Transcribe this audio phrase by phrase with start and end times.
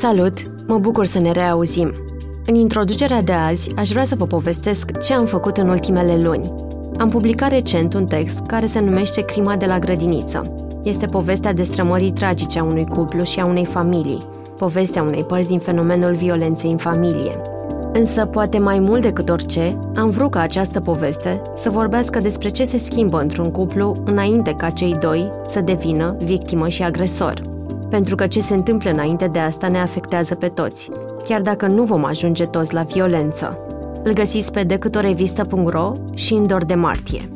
[0.00, 0.42] Salut!
[0.66, 1.92] Mă bucur să ne reauzim.
[2.46, 6.52] În introducerea de azi, aș vrea să vă povestesc ce am făcut în ultimele luni.
[6.98, 10.42] Am publicat recent un text care se numește Crima de la grădiniță.
[10.82, 14.18] Este povestea destrămării tragice a unui cuplu și a unei familii,
[14.58, 17.40] povestea unei părți din fenomenul violenței în familie.
[17.92, 22.64] Însă, poate mai mult decât orice, am vrut ca această poveste să vorbească despre ce
[22.64, 27.40] se schimbă într-un cuplu înainte ca cei doi să devină victimă și agresor–
[27.90, 30.90] pentru că ce se întâmplă înainte de asta ne afectează pe toți,
[31.24, 33.58] chiar dacă nu vom ajunge toți la violență.
[34.02, 37.28] Îl găsiți pe decâtorevista.ro și în dor de martie.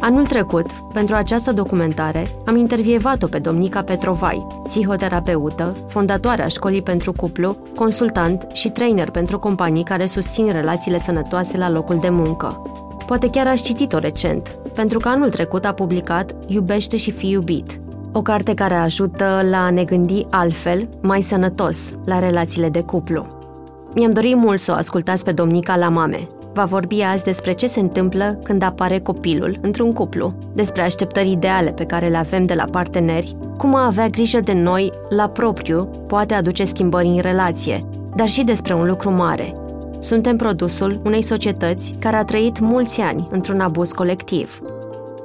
[0.00, 7.56] Anul trecut, pentru această documentare, am intervievat-o pe Domnica Petrovai, psihoterapeută, fondatoarea școlii pentru cuplu,
[7.74, 12.62] consultant și trainer pentru companii care susțin relațiile sănătoase la locul de muncă.
[13.06, 17.80] Poate chiar ați citit-o recent, pentru că anul trecut a publicat Iubește și fi iubit,
[18.16, 23.26] o carte care ajută la a ne gândi altfel, mai sănătos, la relațiile de cuplu.
[23.94, 26.26] Mi-am dorit mult să o ascultați pe domnica la mame.
[26.52, 31.70] Va vorbi azi despre ce se întâmplă când apare copilul într-un cuplu, despre așteptări ideale
[31.70, 35.90] pe care le avem de la parteneri, cum a avea grijă de noi la propriu
[36.06, 37.80] poate aduce schimbări în relație,
[38.14, 39.52] dar și despre un lucru mare.
[39.98, 44.60] Suntem produsul unei societăți care a trăit mulți ani într-un abuz colectiv,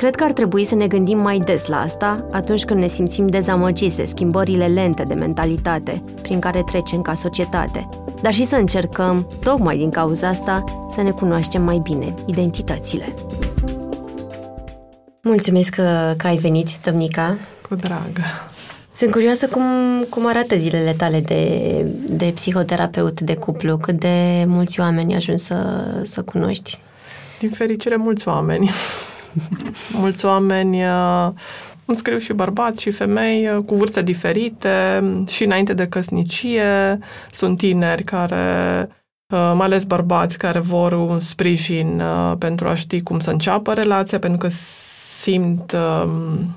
[0.02, 3.28] Cred că ar trebui să ne gândim mai des la asta atunci când ne simțim
[3.28, 7.90] dezamăgiți de schimbările lente de mentalitate prin care trecem ca societate,
[8.22, 13.14] dar și să încercăm, tocmai din cauza asta, să ne cunoaștem mai bine identitățile.
[15.22, 17.38] Mulțumesc că, că ai venit, Tămnica.
[17.70, 18.22] Cu dragă.
[18.96, 19.64] Sunt curioasă cum,
[20.10, 25.86] cum arată zilele tale de, de psihoterapeut de cuplu, cât de mulți oameni ajungi să,
[26.04, 26.80] să cunoști.
[27.40, 28.70] Din fericire, mulți oameni.
[30.02, 31.30] Mulți oameni uh,
[31.86, 37.00] îmi scriu și bărbați și femei uh, cu vârste diferite și înainte de căsnicie.
[37.32, 38.88] Sunt tineri care
[39.28, 42.04] uh, mai ales bărbați care vor un sprijin
[42.38, 44.48] pentru a ști cum să înceapă relația, pentru că
[45.22, 46.56] simt um,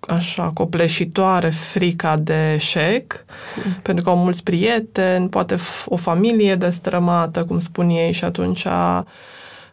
[0.00, 3.24] așa copleșitoare frica de eșec,
[3.64, 3.72] mm.
[3.82, 8.66] pentru că au mulți prieteni, poate o familie destrămată, cum spun ei, și atunci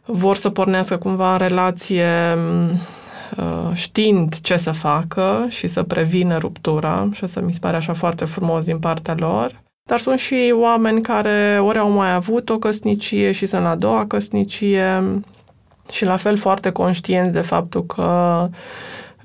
[0.07, 2.37] vor să pornească cumva în relație
[3.37, 7.93] uh, știind ce să facă și să prevină ruptura și asta mi se pare așa
[7.93, 9.61] foarte frumos din partea lor.
[9.89, 13.75] Dar sunt și oameni care ori au mai avut o căsnicie și sunt la a
[13.75, 15.03] doua căsnicie
[15.91, 18.49] și la fel foarte conștienți de faptul că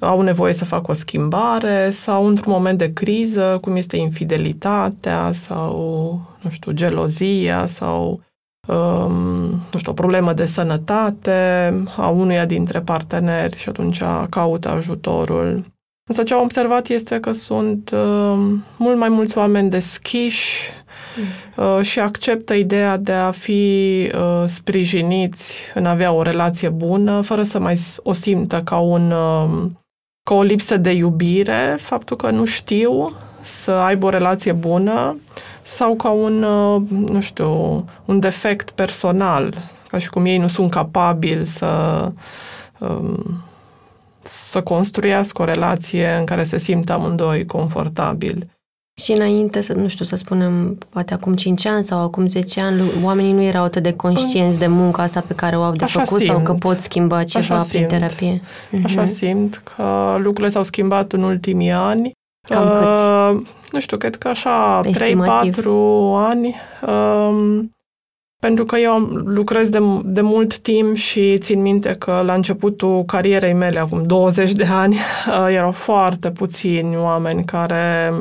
[0.00, 6.20] au nevoie să facă o schimbare sau într-un moment de criză, cum este infidelitatea sau,
[6.41, 8.20] nu știu, gelozia sau
[8.67, 9.12] um,
[9.73, 15.65] nu știu, o problemă de sănătate a unuia dintre parteneri și atunci caută ajutorul.
[16.09, 18.39] Însă ce am observat este că sunt uh,
[18.77, 20.71] mult mai mulți oameni deschiși
[21.17, 21.65] mm.
[21.65, 27.21] uh, și acceptă ideea de a fi uh, sprijiniți în a avea o relație bună,
[27.21, 29.71] fără să mai o simtă ca, un, uh,
[30.22, 35.19] ca o lipsă de iubire, faptul că nu știu să aibă o relație bună
[35.62, 39.55] sau ca un, uh, nu știu, un defect personal,
[39.88, 42.12] ca și cum ei nu sunt capabili să
[42.78, 43.43] um,
[44.22, 48.50] să construiască o relație în care se simt amândoi confortabil.
[49.00, 52.82] Și înainte, să, nu știu, să spunem, poate acum 5 ani sau acum 10 ani,
[53.03, 56.03] oamenii nu erau atât de conștienți de munca asta pe care o au de Așa
[56.03, 56.30] făcut simt.
[56.30, 57.88] sau că pot schimba ceva Așa prin simt.
[57.88, 58.41] terapie.
[58.84, 59.08] Așa uh-huh.
[59.08, 62.12] simt că lucrurile s-au schimbat în ultimii ani.
[62.48, 63.08] Cam uh, câți?
[63.72, 64.90] nu știu, cred că așa 3-4
[66.14, 66.55] ani,
[66.87, 67.70] um,
[68.38, 73.52] pentru că eu lucrez de, de mult timp și țin minte că la începutul carierei
[73.52, 74.96] mele, acum 20 de ani,
[75.28, 78.12] uh, erau foarte puțini oameni care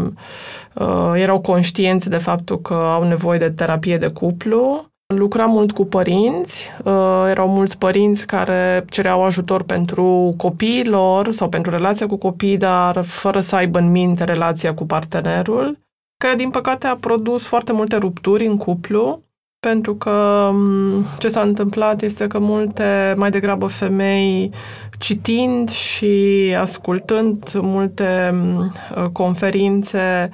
[0.73, 4.89] uh, erau conștienți de faptul că au nevoie de terapie de cuplu.
[5.15, 11.71] Lucram mult cu părinți, uh, erau mulți părinți care cereau ajutor pentru copiilor sau pentru
[11.71, 15.77] relația cu copiii, dar fără să aibă în minte relația cu partenerul,
[16.17, 19.23] care din păcate a produs foarte multe rupturi în cuplu,
[19.67, 24.51] pentru că um, ce s-a întâmplat este că multe, mai degrabă femei,
[24.99, 28.71] citind și ascultând multe um,
[29.11, 30.29] conferințe,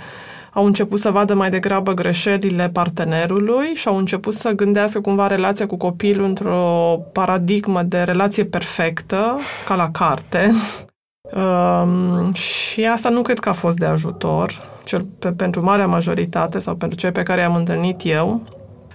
[0.58, 5.68] au început să vadă mai degrabă greșelile partenerului și au început să gândească cumva relația
[5.68, 10.52] cu copilul într-o paradigmă de relație perfectă, ca la carte.
[11.28, 16.60] Um, și asta nu cred că a fost de ajutor, cel pe, pentru marea majoritate
[16.60, 18.42] sau pentru cei pe care i-am întâlnit eu.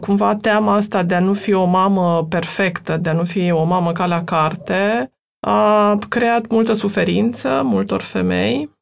[0.00, 3.65] Cumva teama asta de a nu fi o mamă perfectă, de a nu fi o
[3.65, 8.70] mamă ca la carte, a creat multă suferință multor femei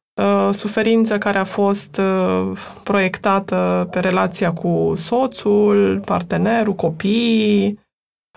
[0.51, 7.79] suferință care a fost uh, proiectată pe relația cu soțul, partenerul, copiii.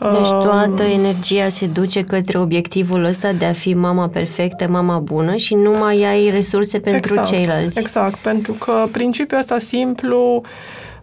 [0.00, 4.98] Deci uh, toată energia se duce către obiectivul ăsta de a fi mama perfectă, mama
[4.98, 7.78] bună și nu mai ai resurse pentru exact, ceilalți.
[7.78, 10.40] Exact, pentru că principiul ăsta simplu,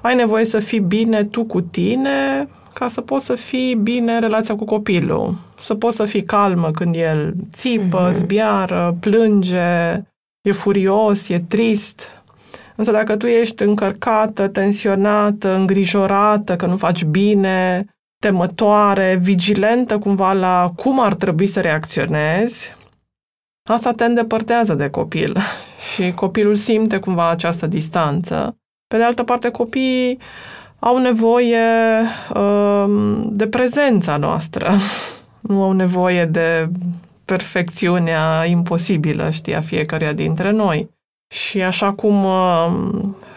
[0.02, 4.20] ai nevoie să fii bine tu cu tine ca să poți să fii bine în
[4.20, 5.36] relația cu copilul.
[5.60, 8.16] Să poți să fii calmă când el țipă, mm-hmm.
[8.16, 10.02] zbiară, plânge,
[10.42, 12.24] e furios, e trist.
[12.76, 17.86] Însă dacă tu ești încărcată, tensionată, îngrijorată, că nu faci bine,
[18.22, 22.76] temătoare, vigilentă cumva la cum ar trebui să reacționezi,
[23.70, 25.38] asta te îndepărtează de copil
[25.94, 28.56] și copilul simte cumva această distanță.
[28.88, 30.20] Pe de altă parte, copiii
[30.80, 31.60] au nevoie
[32.34, 34.72] um, de prezența noastră,
[35.40, 36.70] nu au nevoie de
[37.36, 40.90] perfecțiunea imposibilă, știi, a fiecăruia dintre noi.
[41.34, 42.72] Și așa cum uh,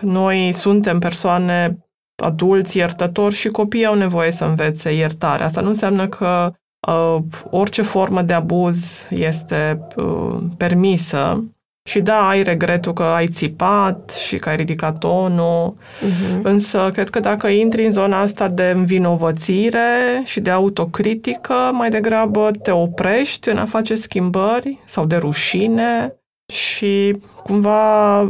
[0.00, 1.78] noi suntem persoane
[2.22, 5.46] adulți iertători și copiii au nevoie să învețe iertarea.
[5.46, 6.52] Asta nu înseamnă că
[6.88, 11.44] uh, orice formă de abuz este uh, permisă,
[11.88, 16.42] și da, ai regretul că ai țipat și că ai ridicat tonul, uh-huh.
[16.42, 22.50] însă cred că dacă intri în zona asta de învinovățire și de autocritică, mai degrabă
[22.62, 26.14] te oprești în a face schimbări sau de rușine
[26.52, 28.20] și cumva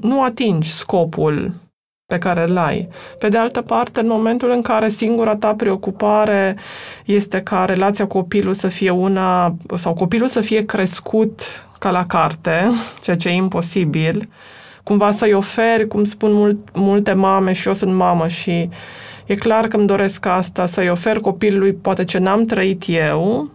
[0.00, 1.52] nu atingi scopul
[2.06, 2.88] pe care îl ai.
[3.18, 6.56] Pe de altă parte, în momentul în care singura ta preocupare
[7.04, 12.06] este ca relația cu copilul să fie una, sau copilul să fie crescut ca la
[12.06, 12.70] carte,
[13.00, 14.28] ceea ce e imposibil,
[14.82, 18.68] cumva să-i oferi, cum spun mult, multe mame și eu sunt mamă și
[19.26, 23.50] e clar că îmi doresc asta, să-i ofer copilului poate ce n-am trăit eu,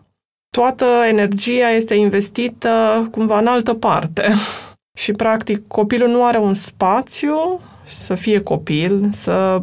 [0.49, 4.33] toată energia este investită cumva în altă parte.
[4.97, 9.61] Și, practic, copilul nu are un spațiu să fie copil, să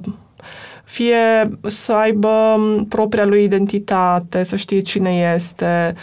[0.84, 5.94] fie să aibă propria lui identitate, să știe cine este.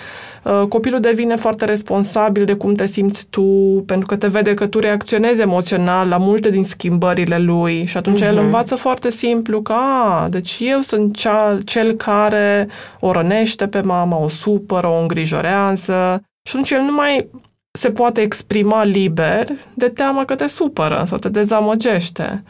[0.43, 3.43] Uh, copilul devine foarte responsabil de cum te simți tu,
[3.85, 8.21] pentru că te vede că tu reacționezi emoțional la multe din schimbările lui și atunci
[8.21, 8.27] uh-huh.
[8.27, 8.43] el mhm.
[8.43, 12.67] învață foarte simplu că, a, deci eu sunt cea, cel care
[12.99, 17.29] o rănește pe mama, o supără, o îngrijorează și atunci el nu mai
[17.71, 22.43] se poate exprima liber de teamă că te supără sau te dezamăgește.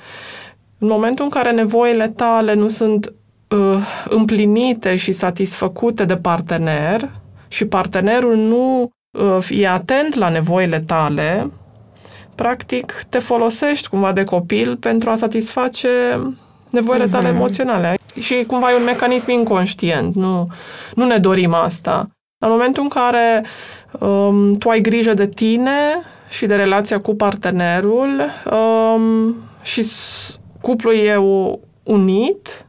[0.82, 3.14] În momentul în care nevoile tale nu sunt
[3.50, 7.10] uh, împlinite și satisfăcute de partener
[7.48, 8.92] și partenerul nu
[9.38, 11.52] uh, e atent la nevoile tale,
[12.36, 15.90] practic te folosești cumva de copil pentru a satisface
[16.70, 17.34] nevoile tale uh-huh.
[17.34, 17.96] emoționale.
[18.20, 20.48] Și cumva e un mecanism inconștient, nu,
[20.96, 22.10] nu ne dorim asta.
[22.44, 23.46] În momentul în care
[24.00, 29.84] um, tu ai grijă de tine și de relația cu partenerul um, și
[30.62, 31.18] cuplul e
[31.84, 32.68] unit,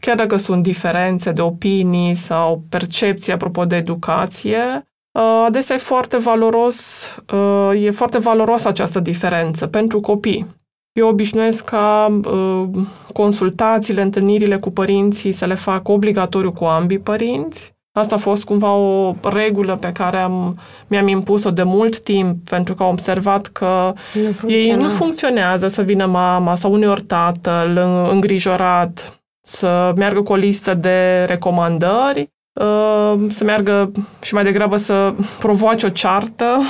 [0.00, 4.86] chiar dacă sunt diferențe de opinii sau percepții apropo de educație,
[5.18, 10.46] uh, adesea e foarte valoros, uh, e foarte valoroasă această diferență pentru copii.
[10.92, 12.68] Eu obișnuiesc ca uh,
[13.12, 18.72] consultațiile, întâlnirile cu părinții să le fac obligatoriu cu ambii părinți Asta a fost cumva
[18.72, 23.92] o regulă pe care am, mi-am impus-o de mult timp, pentru că am observat că
[24.12, 27.76] nu ei nu funcționează să vină mama sau uneori tatăl
[28.10, 32.28] îngrijorat, să meargă cu o listă de recomandări,
[32.60, 36.60] uh, să meargă și mai degrabă să provoace o ceartă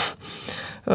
[0.85, 0.95] uh,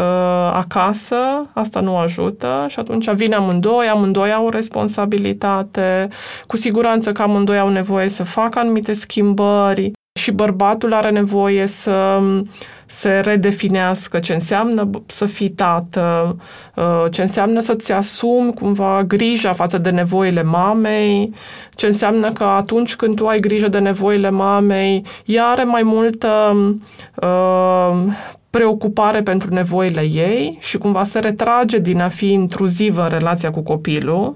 [0.53, 6.07] acasă, asta nu ajută și atunci vine amândoi, amândoi au o responsabilitate,
[6.47, 9.91] cu siguranță că amândoi au nevoie să facă anumite schimbări,
[10.29, 12.19] și bărbatul are nevoie să
[12.85, 16.35] se redefinească ce înseamnă să fii tată,
[16.75, 21.33] uh, ce înseamnă să-ți asumi cumva grija față de nevoile mamei,
[21.75, 26.55] ce înseamnă că atunci când tu ai grijă de nevoile mamei, ea are mai multă
[27.15, 28.03] uh,
[28.49, 33.61] preocupare pentru nevoile ei și cumva se retrage din a fi intruzivă în relația cu
[33.61, 34.35] copilul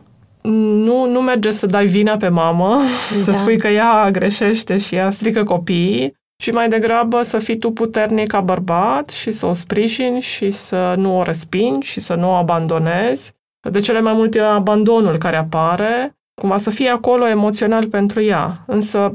[0.50, 2.79] nu, nu merge să dai vina pe mamă,
[3.25, 3.31] da.
[3.31, 7.71] să spui că ea greșește și ea strică copiii, și mai degrabă să fii tu
[7.71, 12.29] puternic ca bărbat și să o sprijini și să nu o respingi și să nu
[12.29, 13.33] o abandonezi
[13.69, 18.63] de cele mai multe abandonul care apare, cumva să fie acolo emoțional pentru ea.
[18.65, 19.13] Însă,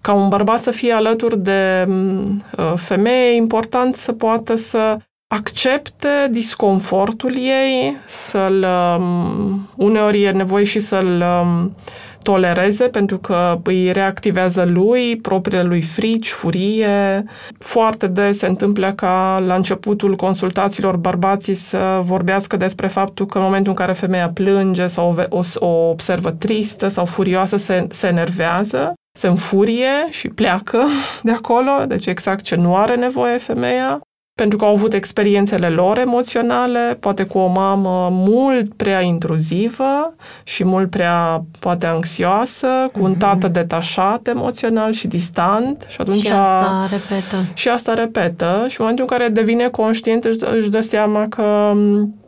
[0.00, 4.96] ca un bărbat să fie alături de uh, femeie, e important să poată să
[5.34, 8.66] accepte disconfortul ei, să-l,
[8.98, 11.74] um, uneori e nevoie și să-l um,
[12.22, 17.24] tolereze pentru că îi reactivează lui propriile lui frici, furie.
[17.58, 23.44] Foarte des se întâmplă ca la începutul consultațiilor bărbații să vorbească despre faptul că în
[23.44, 28.06] momentul în care femeia plânge sau o, o, o observă tristă sau furioasă se, se
[28.06, 30.84] enervează se înfurie și pleacă
[31.22, 34.00] de acolo, deci exact ce nu are nevoie femeia
[34.34, 40.14] pentru că au avut experiențele lor emoționale, poate cu o mamă mult prea intruzivă
[40.44, 43.18] și mult prea, poate, anxioasă, cu un mhm.
[43.18, 45.86] tată detașat emoțional și distant.
[45.88, 47.44] Și atunci și asta repetă.
[47.54, 48.64] Și asta repetă.
[48.68, 51.72] Și în momentul în care devine conștient, își dă seama că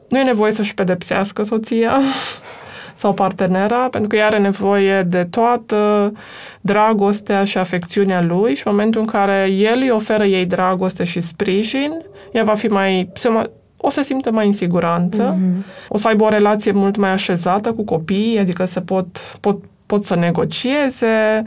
[0.09, 2.01] nu e nevoie să-și pedepsească soția,
[2.97, 6.13] sau partenera, pentru că ea are nevoie de toată
[6.61, 11.21] dragostea și afecțiunea lui și în momentul în care el îi oferă ei dragoste și
[11.21, 11.93] sprijin,
[12.33, 15.89] ea va fi mai, se mai o să simtă mai în siguranță, mm-hmm.
[15.89, 20.05] o să aibă o relație mult mai așezată cu copiii, adică se pot, pot pot
[20.05, 21.43] să negocieze,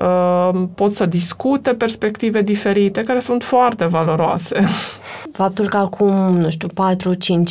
[0.00, 4.60] uh, pot să discute perspective diferite, care sunt foarte valoroase.
[5.32, 6.72] Faptul că acum, nu știu, 4-5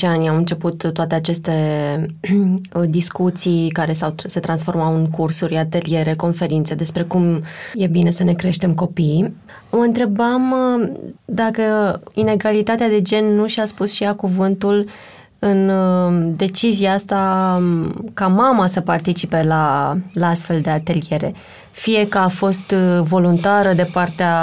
[0.01, 1.53] ani au început toate aceste
[2.85, 8.33] discuții care s-au, se transformau în cursuri, ateliere, conferințe despre cum e bine să ne
[8.33, 9.35] creștem copiii,
[9.71, 10.89] mă întrebam uh,
[11.25, 11.61] dacă
[12.13, 14.85] inegalitatea de gen nu și-a spus și ea cuvântul
[15.39, 21.33] în uh, decizia asta um, ca mama să participe la, la astfel de ateliere.
[21.71, 24.33] Fie că a fost uh, voluntară de partea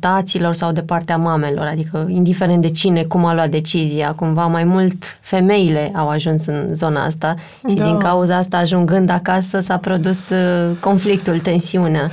[0.00, 4.64] taților sau de partea mamelor, adică indiferent de cine, cum a luat decizia, cumva mai
[4.64, 7.34] mult femeile au ajuns în zona asta
[7.68, 7.84] și da.
[7.84, 12.10] din cauza asta ajungând acasă s-a produs uh, conflictul, tensiunea.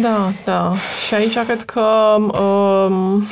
[0.00, 0.72] Da, da.
[1.06, 1.84] Și aici cred că
[2.40, 3.26] um,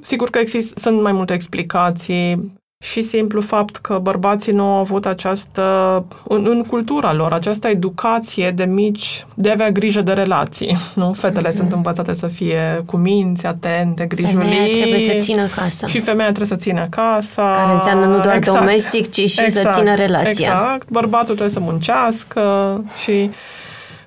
[0.00, 5.06] sigur că există, sunt mai multe explicații și simplu fapt că bărbații nu au avut
[5.06, 10.76] această, în, în cultura lor, această educație de mici, de a avea grijă de relații.
[10.94, 11.12] Nu?
[11.12, 11.52] Fetele mm-hmm.
[11.52, 14.48] sunt învățate să fie cu minți, atente, grijuliți.
[14.48, 15.86] Femeia trebuie să țină casa.
[15.86, 17.52] Și femeia trebuie să țină casa.
[17.56, 18.58] Care înseamnă nu doar exact.
[18.58, 19.72] domestic, ci și exact.
[19.72, 20.28] să țină relația.
[20.28, 20.88] Exact.
[20.88, 23.30] Bărbatul trebuie să muncească și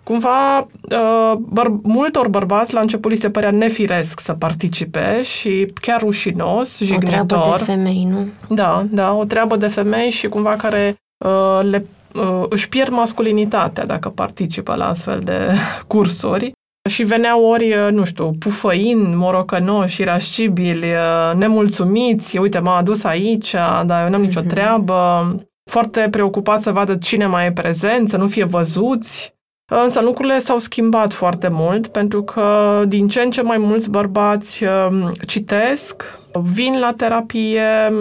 [0.07, 5.99] Cumva, uh, băr- multor bărbați la început li se părea nefiresc să participe și chiar
[5.99, 7.19] rușinos, jignitor.
[7.19, 8.27] O treabă de femei, nu?
[8.55, 10.95] Da, da, o treabă de femei și cumva care
[11.25, 15.51] uh, le, uh, își pierd masculinitatea dacă participă la astfel de
[15.87, 16.51] cursuri.
[16.89, 23.51] Și veneau ori, uh, nu știu, pufăini, morocănoși, irascibili, uh, nemulțumiți, uite, m-a adus aici,
[23.85, 24.49] dar eu n-am nicio mhm.
[24.49, 25.27] treabă,
[25.71, 29.35] foarte preocupați să vadă cine mai e prezent, să nu fie văzuți.
[29.69, 34.63] Însă lucrurile s-au schimbat foarte mult pentru că din ce în ce mai mulți bărbați
[34.63, 37.93] um, citesc, vin la terapie,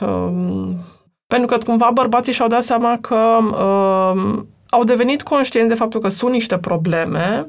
[0.00, 0.76] um,
[1.26, 6.08] pentru că cumva bărbații și-au dat seama că um, au devenit conștienți de faptul că
[6.08, 7.46] sunt niște probleme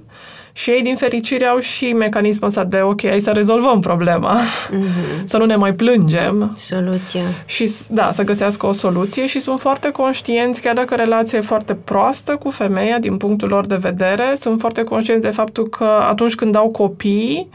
[0.54, 5.24] și ei, din fericire, au și mecanismul ăsta de, ok, hai să rezolvăm problema, mm-hmm.
[5.32, 6.58] să nu ne mai plângem.
[6.58, 7.22] Soluția.
[7.46, 11.74] Și, da, să găsească o soluție și sunt foarte conștienți, chiar dacă relația e foarte
[11.74, 16.36] proastă cu femeia, din punctul lor de vedere, sunt foarte conștienți de faptul că atunci
[16.36, 17.50] când au copii,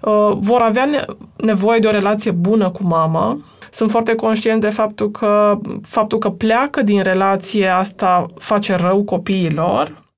[0.00, 1.06] uh, vor avea
[1.36, 3.38] nevoie de o relație bună cu mama,
[3.72, 9.92] sunt foarte conștient de faptul că faptul că pleacă din relație asta face rău copiilor
[9.92, 10.09] Uh,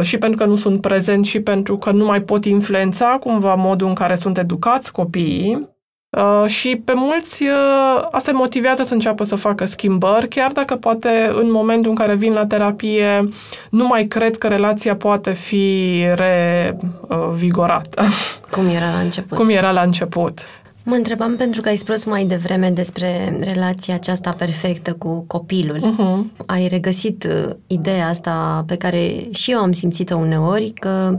[0.00, 3.88] și pentru că nu sunt prezenți și pentru că nu mai pot influența cumva modul
[3.88, 5.76] în care sunt educați copiii.
[6.10, 10.76] Uh, și pe mulți uh, asta îi motivează să înceapă să facă schimbări, chiar dacă
[10.76, 13.28] poate în momentul în care vin la terapie
[13.70, 18.02] nu mai cred că relația poate fi revigorată.
[18.50, 19.36] Cum era la început.
[19.36, 20.40] Cum era la început.
[20.88, 25.78] Mă întrebam pentru că ai spus mai devreme despre relația aceasta perfectă cu copilul.
[25.78, 26.44] Uh-huh.
[26.46, 31.16] Ai regăsit uh, ideea asta pe care și eu am simțit-o uneori, că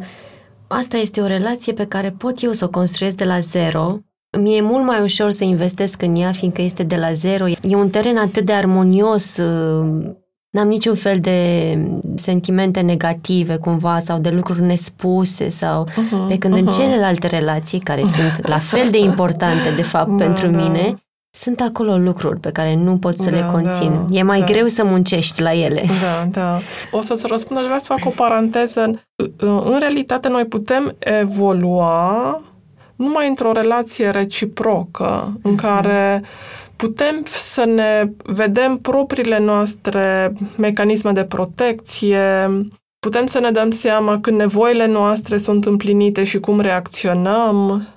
[0.68, 3.98] asta este o relație pe care pot eu să o construiesc de la zero.
[4.40, 7.48] Mi e mult mai ușor să investesc în ea, fiindcă este de la zero.
[7.48, 10.12] E un teren atât de armonios, uh,
[10.50, 11.78] N-am niciun fel de
[12.16, 16.60] sentimente negative cumva sau de lucruri nespuse sau uh-huh, pe când uh-huh.
[16.60, 20.58] în celelalte relații care sunt la fel de importante de fapt da, pentru da.
[20.58, 20.96] mine,
[21.30, 23.92] sunt acolo lucruri pe care nu pot să da, le conțin.
[23.92, 24.46] Da, e mai da.
[24.46, 25.84] greu să muncești la ele.
[26.02, 26.60] Da, da.
[26.92, 29.02] O să-ți răspund, aș vrea să fac o paranteză.
[29.40, 32.42] În realitate, noi putem evolua
[32.96, 36.20] numai într-o relație reciprocă în uh-huh.
[36.80, 42.50] Care putem să ne vedem propriile noastre mecanisme de protecție,
[43.00, 47.88] putem să ne dăm seama când nevoile noastre sunt împlinite și cum reacționăm,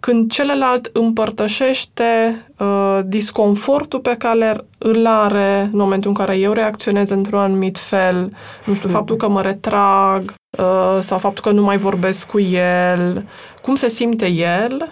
[0.00, 7.10] când celălalt împărtășește uh, disconfortul pe care îl are în momentul în care eu reacționez
[7.10, 8.32] într-un anumit fel,
[8.64, 13.28] nu știu, faptul că mă retrag uh, sau faptul că nu mai vorbesc cu el,
[13.62, 14.88] cum se simte el,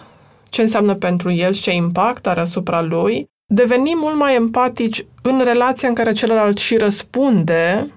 [0.49, 5.41] ce înseamnă pentru el și ce impact are asupra lui, devenim mult mai empatici în
[5.45, 7.91] relația în care celălalt și răspunde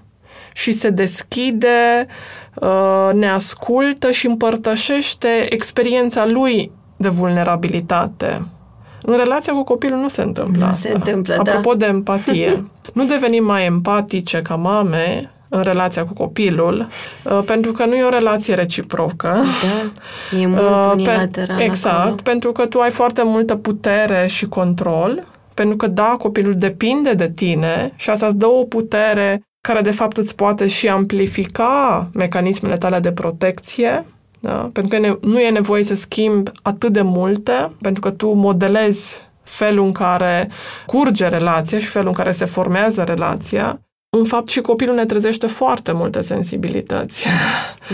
[0.53, 2.07] și se deschide,
[2.53, 8.47] uh, ne ascultă și împărtășește experiența lui de vulnerabilitate.
[9.01, 10.89] În relația cu copilul nu se întâmplă Nu asta.
[10.89, 11.77] se întâmplă, Apropo da.
[11.77, 16.87] de empatie, nu devenim mai empatice ca mame în relația cu copilul,
[17.23, 19.27] uh, pentru că nu e o relație reciprocă.
[19.61, 22.15] Da, e mult Uh, unilateral exact, acolo.
[22.23, 27.31] pentru că tu ai foarte multă putere și control, pentru că da, copilul depinde de
[27.31, 32.77] tine și asta îți dă o putere care de fapt îți poate și amplifica mecanismele
[32.77, 34.05] tale de protecție,
[34.39, 34.69] da?
[34.73, 39.27] pentru că ne- nu e nevoie să schimbi atât de multe, pentru că tu modelezi
[39.43, 40.49] felul în care
[40.85, 43.79] curge relația și felul în care se formează relația.
[44.17, 47.27] În fapt, și copilul ne trezește foarte multe sensibilități.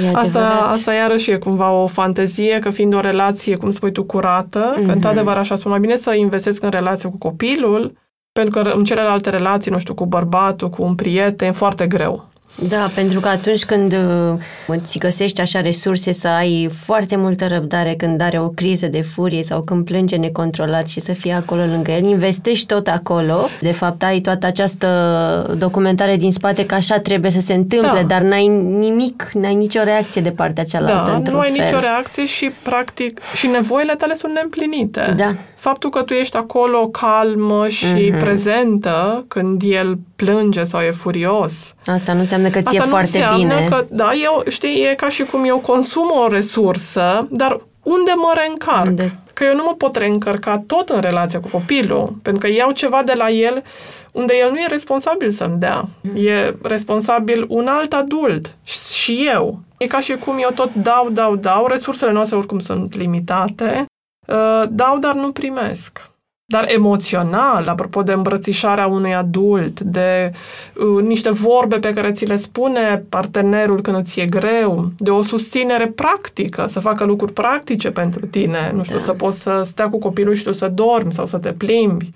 [0.03, 0.71] E Asta, adevărat.
[0.71, 4.77] asta iarăși e cumva o fantezie, că fiind o relație, cum spui tu, curată, mm-hmm.
[4.77, 4.85] Mhm.
[4.85, 7.93] că într-adevăr așa spun, mai bine să investesc în relație cu copilul,
[8.31, 12.30] pentru că în celelalte relații, nu știu, cu bărbatul, cu un prieten, e foarte greu.
[12.55, 14.33] Da, pentru că atunci când uh,
[14.67, 19.43] îți găsești așa resurse să ai foarte multă răbdare când are o criză de furie
[19.43, 23.47] sau când plânge necontrolat și să fii acolo lângă el, investești tot acolo.
[23.61, 28.07] De fapt, ai toată această documentare din spate că așa trebuie să se întâmple, Da.
[28.07, 31.63] dar n-ai nimic, n-ai nicio reacție de partea cealaltă Da, într-un nu ai fel.
[31.65, 35.13] nicio reacție și, practic, și nevoile tale sunt neîmplinite.
[35.17, 35.33] Da.
[35.55, 38.19] Faptul că tu ești acolo calmă și Mhm.
[38.19, 43.05] prezentă când el plânge sau e furios, Asta nu înseamnă că ți-e Asta nu foarte
[43.17, 43.67] înseamnă bine.
[43.69, 48.31] că, da, eu, știi, e ca și cum eu consum o resursă, dar unde mă
[48.35, 48.85] reîncarc?
[48.87, 49.19] Unde?
[49.33, 53.01] Că eu nu mă pot reîncărca tot în relația cu copilul, pentru că iau ceva
[53.05, 53.63] de la el
[54.11, 55.85] unde el nu e responsabil să-mi dea.
[56.15, 59.59] E responsabil un alt adult și- și eu.
[59.77, 63.85] E ca și cum eu tot dau, dau, dau, resursele noastre oricum sunt limitate,
[64.27, 66.10] uh, dau, dar nu primesc.
[66.51, 70.31] Dar emoțional, apropo de îmbrățișarea unui adult, de
[70.95, 75.21] uh, niște vorbe pe care ți le spune partenerul când îți e greu, de o
[75.21, 79.03] susținere practică, să facă lucruri practice pentru tine, nu știu, Da.
[79.03, 82.09] să poți să stea cu copilul și tu să dormi sau să te plimbi.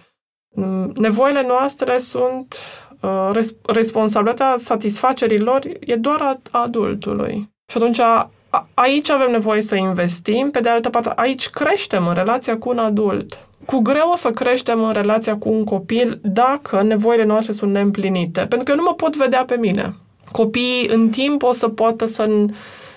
[0.55, 2.55] Mm, Nevoile noastre sunt
[3.01, 7.49] uh, res- responsabilitatea satisfacerii lor e doar a, a adultului.
[7.71, 12.07] Și atunci a, a- aici avem nevoie să investim, pe de altă parte aici creștem
[12.07, 13.37] în relația cu un adult.
[13.65, 18.39] Cu greu o să creștem în relația cu un copil dacă nevoile noastre sunt neîmplinite.
[18.39, 19.95] Pentru că eu nu mă pot vedea pe mine.
[20.31, 22.29] Copiii în timp o să poată să...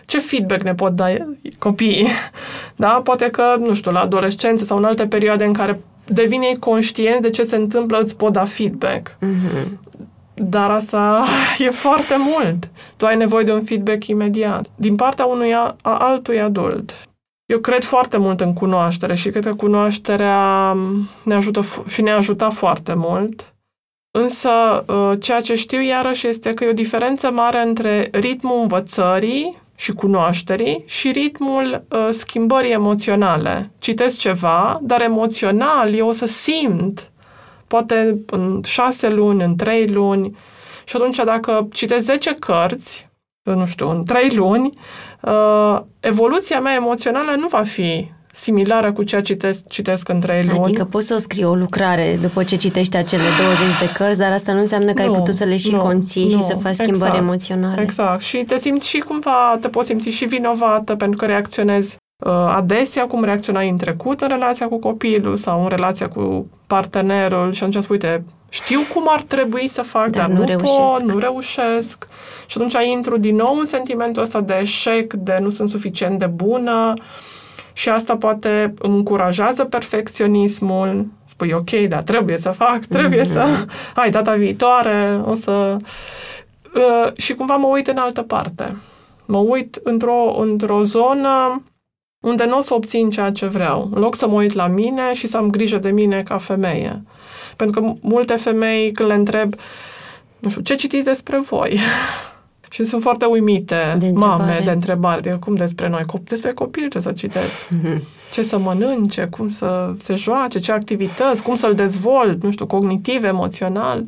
[0.07, 1.07] Ce feedback ne pot da
[1.59, 2.07] copiii?
[2.77, 3.01] Da?
[3.05, 7.23] Poate că, nu știu, la adolescență sau în alte perioade în care devine ei conștient
[7.23, 9.17] de ce se întâmplă, îți pot da feedback.
[9.21, 9.79] Mhm.
[10.35, 11.25] Dar asta
[11.67, 12.71] e foarte mult.
[12.97, 14.67] Tu ai nevoie de un feedback imediat.
[14.77, 17.08] Din partea unui a, a altui adult.
[17.49, 20.73] Eu cred foarte mult în cunoaștere și cred că cunoașterea
[21.25, 23.55] ne ajută f- și ne ajuta foarte mult.
[24.11, 29.57] Însă, uh, ceea ce știu iarăși este că e o diferență mare între ritmul învățării
[29.77, 33.71] și cunoașterii și ritmul uh, schimbării emoționale.
[33.79, 37.11] Citesc ceva, dar emoțional eu o să simt
[37.67, 40.37] poate în șase luni, în trei luni.
[40.85, 43.08] Și atunci dacă citesc 10 cărți,
[43.55, 44.71] nu știu, în trei luni,
[45.21, 50.43] uh, evoluția mea emoțională nu va fi similară cu ceea ce citesc, citesc în trei
[50.43, 50.59] luni.
[50.59, 54.33] Adică poți să o scrii o lucrare după ce citești acele 20 de cărți, dar
[54.33, 56.55] asta nu înseamnă că ai Nu, putut să le și nu, conții și nu, să
[56.55, 57.83] faci schimbări exact, emoționale.
[57.83, 58.21] Exact.
[58.21, 62.08] Și te simți și cumva, te poți simți și vinovată pentru că reacționezi uh,
[62.49, 67.63] adesea cum reacționai în trecut în relația cu copilul sau în relația cu partenerul și
[67.65, 70.77] atunci spui, uite, știu cum ar trebui să fac, Dar dar, nu nu, reușesc.
[70.77, 72.07] pot, nu reușesc.
[72.47, 76.27] Și atunci intru din nou în sentimentul ăsta de eșec, de nu sunt suficient de
[76.27, 76.93] bună
[77.73, 81.07] și asta poate îmi încurajează perfecționismul.
[81.25, 83.31] Spui, ok, dar trebuie să fac, trebuie Mhm.
[83.33, 83.47] să...
[83.99, 85.77] Hai, data viitoare o să...
[86.75, 88.77] Uh, și cumva mă uit în altă parte.
[89.27, 91.63] Mă uit într-o, într-o zonă
[92.29, 93.89] unde nu o să obțin ceea ce vreau.
[93.95, 97.03] În loc să mă uit la mine și să am grijă de mine ca femeie.
[97.57, 99.55] Pentru că multe femei, când le întreb,
[100.39, 101.79] nu știu, ce citiți despre voi?
[102.71, 104.43] Și sunt foarte uimite De întrebare.
[104.43, 105.21] mame de întrebare.
[105.21, 106.03] De cum despre noi?
[106.03, 107.69] Cop- Despre copil ce să citesc?
[108.31, 109.27] Ce să mănânce?
[109.31, 110.59] Cum să se joace?
[110.59, 111.43] Ce activități?
[111.43, 112.43] Cum să-l dezvolt?
[112.43, 114.05] Nu știu, cognitiv, emoțional.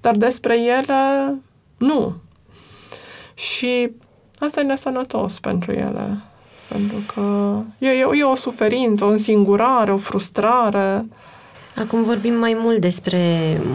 [0.00, 1.34] Dar despre ele,
[1.76, 2.14] nu.
[3.34, 3.90] Și
[4.38, 6.18] asta e nesănătos pentru ele.
[6.68, 11.06] Pentru că e, e, e o suferință, o însingurare, o frustrare.
[11.76, 13.20] Acum vorbim mai mult despre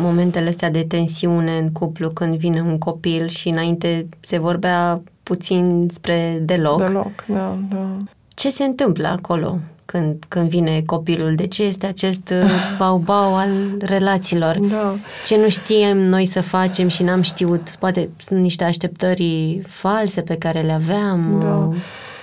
[0.01, 5.87] momentele astea de tensiune în cuplu când vine un copil și înainte se vorbea puțin
[5.89, 6.77] spre deloc.
[6.85, 7.97] Deloc, da, da.
[8.35, 11.35] Ce se întâmplă acolo când, când vine copilul?
[11.35, 13.49] De ce este acest uh, bau-bau al
[13.79, 14.59] relațiilor?
[14.59, 14.95] Da.
[15.25, 17.69] Ce nu știm noi să facem și n-am știut?
[17.79, 21.39] Poate sunt niște așteptări false pe care le aveam?
[21.41, 21.69] Da.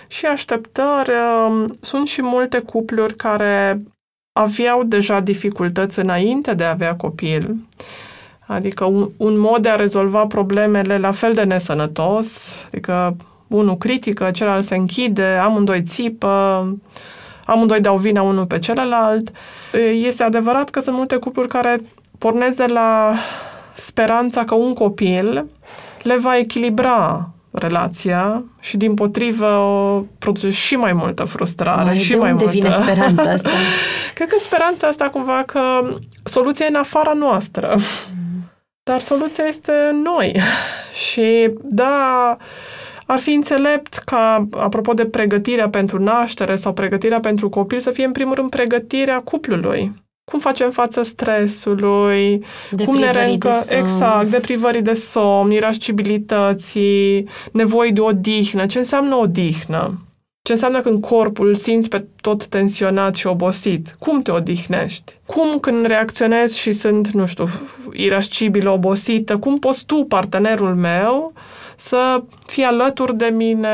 [0.08, 1.10] Uh, Și așteptări,
[1.48, 3.82] um, sunt și multe cupluri care
[4.32, 7.56] aveau deja dificultăți înainte de a avea copil.
[8.46, 13.16] Adică un, un mod de a rezolva problemele la fel de nesănătos, adică
[13.46, 16.66] unul critică, celălalt se închide, amândoi țipă,
[17.44, 19.30] amândoi dau vina unul pe celălalt.
[19.92, 21.80] Este adevărat că sunt multe cupluri care
[22.18, 23.14] pornesc de la
[23.74, 25.46] speranța că un copil
[26.02, 32.10] le va echilibra relația și din potrivă o produce și mai multă frustrare Oare și
[32.10, 32.58] de mai unde multă...
[32.58, 33.50] vine speranța asta?
[34.14, 35.60] Cred că speranța asta cumva că
[36.24, 37.76] soluția e în afara noastră.
[38.82, 40.40] Dar soluția este în noi.
[41.10, 42.36] Și da,
[43.06, 48.04] ar fi înțelept ca, apropo de pregătirea pentru naștere sau pregătirea pentru copil, să fie
[48.04, 49.92] în primul rând pregătirea cuplului.
[50.30, 52.44] Cum facem față stresului,
[52.84, 53.80] cum ne Deprivării reîncă, de somn.
[53.80, 58.66] exact, deprivării de somn, irascibilității, nevoi de odihnă.
[58.66, 60.00] Ce înseamnă odihnă?
[60.42, 63.96] Ce înseamnă când corpul simți pe tot tensionat și obosit?
[63.98, 65.18] Cum te odihnești?
[65.26, 67.46] Cum când reacționez și sunt, nu știu,
[67.92, 71.32] irascibilă, obosită, cum poți tu, partenerul meu,
[71.76, 73.68] să fii alături de mine,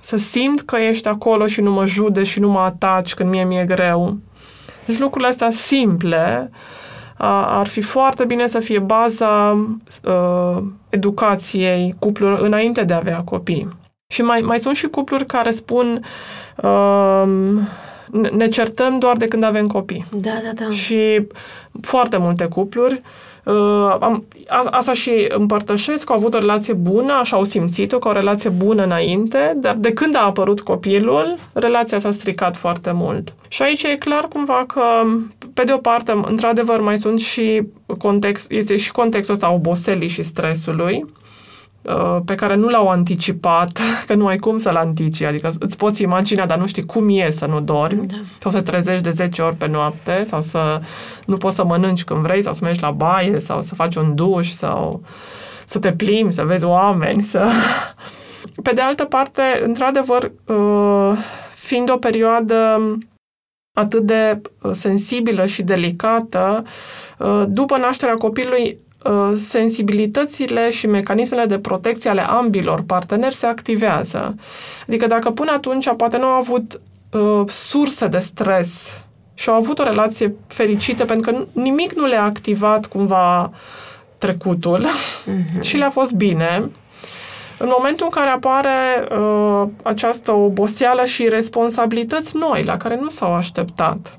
[0.00, 3.44] să simt că ești acolo și nu mă jude și nu mă ataci când mie
[3.44, 4.16] mi-e greu?
[4.88, 6.50] Deci lucrurile astea simple
[7.16, 9.50] a- ar fi foarte bine să fie baza
[10.04, 13.68] uh, educației cuplurilor înainte de a avea copii.
[14.12, 16.04] Și mai, mai sunt și cupluri care spun
[16.56, 17.22] uh,
[18.12, 20.04] ne- ne certăm doar de când avem copii.
[20.10, 20.70] Da, da, da.
[20.70, 21.26] Și
[21.82, 23.02] foarte multe cupluri
[23.48, 27.98] uh, am, a, asta și împărtășesc, că au avut o relație bună, așa au simțit-o,
[27.98, 32.92] că o relație bună înainte, dar de când a apărut copilul, relația s-a stricat foarte
[32.92, 33.34] mult.
[33.48, 34.82] Și aici e clar cumva că,
[35.54, 37.62] pe de o parte, într-adevăr, mai sunt și
[37.98, 41.10] context, este și contextul ăsta a oboselii și stresului, uh,
[42.24, 46.46] pe care nu l-au anticipat, că nu ai cum să-l antici, adică îți poți imagina,
[46.46, 48.16] dar nu știi cum e să nu dormi, Da.
[48.38, 50.80] sau să trezești de 10 ori pe noapte, sau să
[51.26, 54.14] nu poți să mănânci când vrei, sau să mergi la baie, sau să faci un
[54.14, 55.02] duș, sau
[55.66, 57.48] să te plimbi, să vezi oameni, să...
[58.62, 61.18] Pe de altă parte, într-adevăr, uh,
[61.54, 62.88] fiind o perioadă
[63.78, 66.64] atât de uh, sensibilă și delicată,
[67.18, 68.87] uh, după nașterea copilului, uh,
[69.36, 74.34] sensibilitățile și mecanismele de protecție ale ambilor parteneri se activează.
[74.88, 76.80] Adică dacă până atunci poate nu au avut
[77.12, 79.02] uh, surse de stres
[79.34, 83.50] și au avut o relație fericită pentru că nimic nu le-a activat cumva
[84.18, 84.86] trecutul
[85.26, 85.60] Mhm.
[85.68, 86.70] și le-a fost bine,
[87.58, 93.34] în momentul în care apare uh, această oboseală și responsabilități noi, la care nu s-au
[93.34, 94.18] așteptat,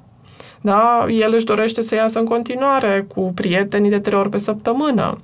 [0.61, 1.05] da?
[1.09, 5.17] el își dorește să iasă în continuare cu prietenii de trei ori pe săptămână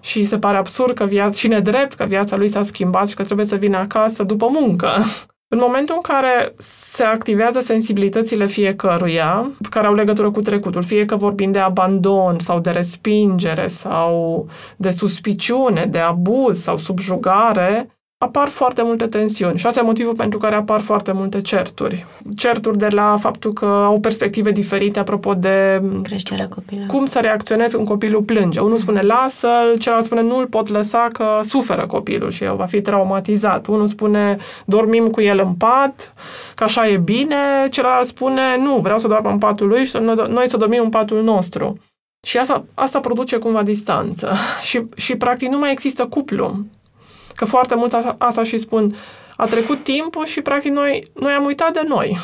[0.00, 3.22] și se pare absurd că viața, și nedrept că viața lui s-a schimbat și că
[3.22, 4.90] trebuie să vină acasă după muncă.
[5.48, 11.16] În momentul în care se activează sensibilitățile fiecăruia, care au legătură cu trecutul, fie că
[11.16, 18.82] vorbim de abandon sau de respingere sau de suspiciune, de abuz sau subjugare, apar foarte
[18.82, 22.06] multe tensiuni și asta e motivul pentru care apar foarte multe certuri.
[22.36, 26.88] Certuri de la faptul că au perspective diferite apropo de Creșterea copilului.
[26.88, 28.60] cum să reacționez când copilul plânge.
[28.60, 32.80] Unul spune lasă-l, celălalt spune nu îl pot lăsa că suferă copilul și va fi
[32.80, 33.66] traumatizat.
[33.66, 36.12] Unul spune dormim cu el în pat,
[36.54, 37.36] că așa e bine,
[37.70, 40.82] celălalt spune nu, vreau să dorm în patul lui și să noi- noi să dormim
[40.82, 41.78] în patul nostru.
[42.26, 44.32] Și asta, asta produce cumva distanță.
[44.68, 46.56] Și, și practic nu mai există cuplu.
[47.36, 48.96] Că foarte mult asta, asta și spun,
[49.36, 52.18] a trecut timpul și practic noi, noi am uitat de noi.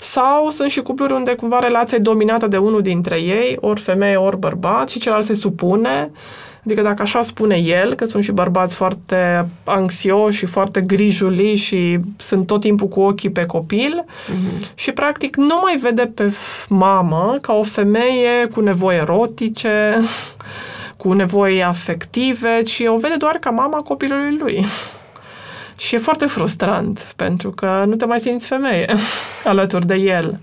[0.00, 4.16] Sau sunt și cupluri unde cumva relația e dominată de unul dintre ei, ori femeie,
[4.16, 6.10] ori bărbat, și celălalt se supune.
[6.64, 11.98] Adică dacă așa spune el, că sunt și bărbați foarte anxioși și foarte grijuli și
[12.16, 14.64] sunt tot timpul cu ochii pe copil Mhm.
[14.74, 19.98] și practic nu mai vede pe f- mamă ca o femeie cu nevoi erotice,
[21.00, 24.64] cu nevoi afective, ci o vede doar ca mama copilului lui.
[25.78, 28.94] Și e foarte frustrant, pentru că nu te mai simți femeie
[29.44, 30.40] alături de el.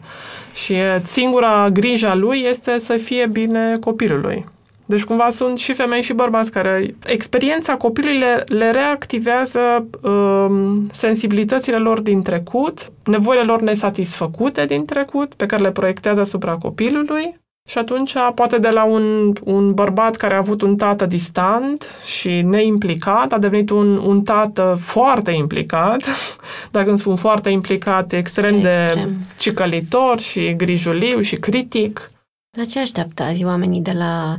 [0.54, 4.46] Și singura grija lui este să fie bine copilului.
[4.86, 11.78] Deci cumva sunt și femei și bărbați care experiența copilului le, le reactivează um, sensibilitățile
[11.78, 17.40] lor din trecut, nevoile lor nesatisfăcute din trecut, pe care le proiectează asupra copilului.
[17.70, 22.42] Și atunci, poate de la un, un bărbat care a avut un tată distant și
[22.42, 26.04] neimplicat, a devenit un, un tată foarte implicat.
[26.72, 28.94] Dacă îmi spun foarte implicat, extrem, extrem.
[28.94, 32.12] de cicălitor și grijuliu și critic.
[32.58, 34.38] La ce așteaptă azi oamenii de la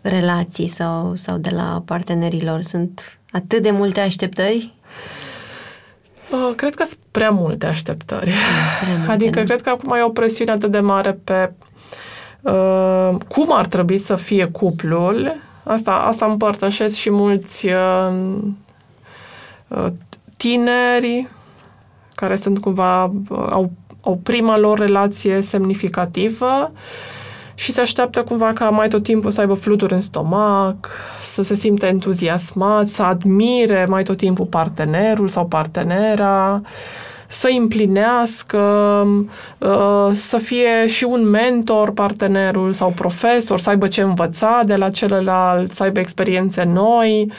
[0.00, 2.60] relații sau, sau de la partenerilor?
[2.60, 4.72] Sunt atât de multe așteptări?
[6.30, 8.30] Uh, cred că sunt prea multe așteptări.
[8.84, 9.44] Prea multe, adică nu?
[9.44, 11.52] cred că acum e o presiune atât de mare pe
[12.44, 15.36] uh, cum ar trebui să fie cuplul.
[15.62, 18.14] Asta, asta împărtășesc și mulți uh,
[19.68, 19.86] uh,
[20.36, 21.28] tineri
[22.14, 26.72] care sunt cumva, uh, au, au prima lor relație semnificativă
[27.54, 31.54] și se așteaptă cumva ca mai tot timpul să aibă fluturi în stomac, să se
[31.54, 36.60] simte entuziasmat, să admire mai tot timpul partenerul sau partenera,
[37.28, 38.62] să împlinească,
[39.58, 44.90] uh, să fie și un mentor partenerul sau profesor, să aibă ce învăța de la
[44.90, 47.32] celălalt, să aibă experiențe noi.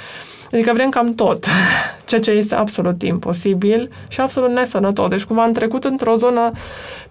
[0.52, 1.46] Adică vrem cam tot,
[2.08, 5.10] ceea ce este absolut imposibil și absolut nesănătos.
[5.10, 6.52] Deci cumva am trecut într-o zonă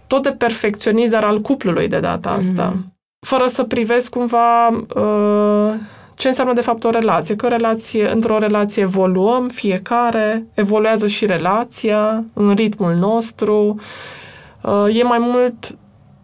[0.06, 2.72] tot de perfecționist, dar al cuplului de data asta.
[2.72, 2.92] Mm-hmm
[3.24, 5.74] fără să privesc cumva uh,
[6.14, 7.36] ce înseamnă de fapt o relație.
[7.36, 13.80] Că o relație, într-o relație evoluăm fiecare, evoluează și relația în ritmul nostru.
[14.60, 15.76] Uh, e mai mult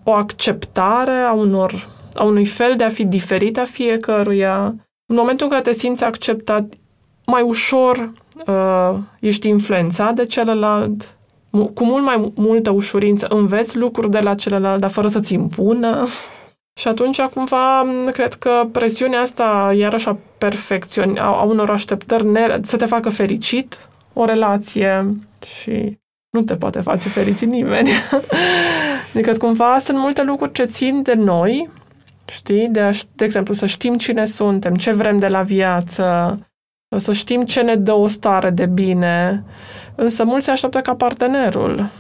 [0.03, 4.75] o acceptare a unor a unui fel de a fi diferit a fiecăruia.
[5.07, 6.75] În momentul în care te simți acceptat,
[7.27, 8.13] mai ușor
[8.47, 11.17] uh, ești influențat de celălalt,
[11.51, 16.07] cu mult mai multă ușurință înveți lucruri de la celălalt, dar fără să-ți impună.
[16.81, 22.57] Și atunci, cumva, cred că presiunea asta, iarăși, a perfecțiuni, a, a unor așteptări, ne,
[22.63, 25.09] să te facă fericit o relație
[25.47, 25.99] și
[26.31, 27.91] nu te poate face fericit nimeni.
[29.15, 31.71] adică, cumva, sunt multe lucruri ce țin de noi,
[32.25, 32.69] știi?
[32.69, 36.39] De, aș, de exemplu, să știm cine suntem, ce vrem de la viață,
[36.97, 39.45] să știm ce ne dă o stare de bine,
[39.95, 41.91] însă mulți se așteaptă ca partenerul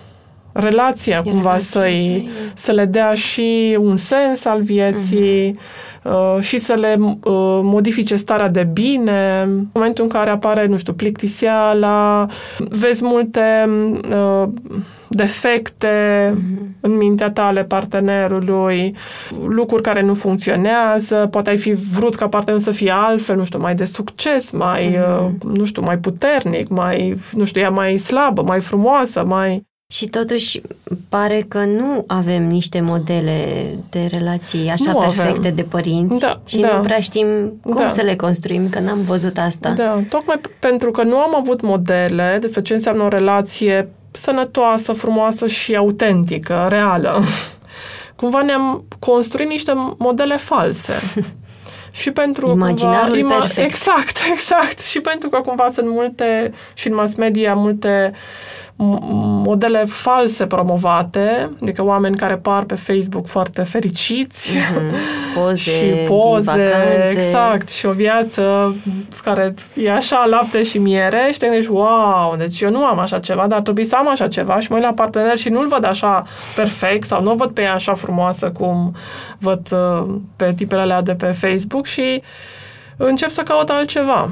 [0.52, 6.10] relația e cumva să-i, să le dea și un sens al vieții uh-huh.
[6.10, 7.14] uh, și să le uh,
[7.62, 9.40] modifice starea de bine.
[9.42, 12.26] În momentul în care apare, nu știu, plictiseala,
[12.58, 13.68] vezi multe
[14.10, 14.48] uh,
[15.08, 15.88] defecte
[16.34, 16.80] uh-huh.
[16.80, 18.96] în mintea ta ale partenerului,
[19.46, 23.58] lucruri care nu funcționează, poate ai fi vrut ca partenerul să fie altfel, nu știu,
[23.58, 25.24] mai de succes, mai, uh-huh.
[25.24, 29.68] uh, nu știu, mai puternic, mai, nu știu, ea mai slabă, mai frumoasă, mai...
[29.92, 30.60] Și totuși
[31.08, 35.54] pare că nu avem niște modele de relații așa nu perfecte avem.
[35.54, 36.76] de părinți da, și da.
[36.76, 37.26] nu prea știm
[37.62, 37.88] cum da.
[37.88, 39.70] să le construim, că n-am văzut asta.
[39.70, 45.46] Da, tocmai pentru că nu am avut modele despre ce înseamnă o relație sănătoasă, frumoasă
[45.46, 47.22] și autentică, reală.
[48.16, 50.94] Cumva ne-am construit niște modele false.
[52.00, 53.66] și pentru Imaginarul cumva, ima- perfect.
[53.70, 54.80] Exact, exact.
[54.80, 58.12] Și pentru că cumva sunt multe și în mass media multe
[59.44, 64.92] modele false promovate, adică oameni care par pe Facebook foarte fericiți mm-hmm.
[65.36, 66.72] poze și poze,
[67.10, 68.74] exact, și o viață
[69.22, 73.18] care e așa lapte și miere și te gândești, wow, deci eu nu am așa
[73.18, 75.84] ceva, dar trebuie să am așa ceva și mă uit la partener și nu-l văd
[75.84, 76.22] așa
[76.54, 78.94] perfect sau nu văd pe ea așa frumoasă cum
[79.38, 82.22] văd uh, pe tipele alea de pe Facebook și
[82.96, 84.30] încep să caut altceva.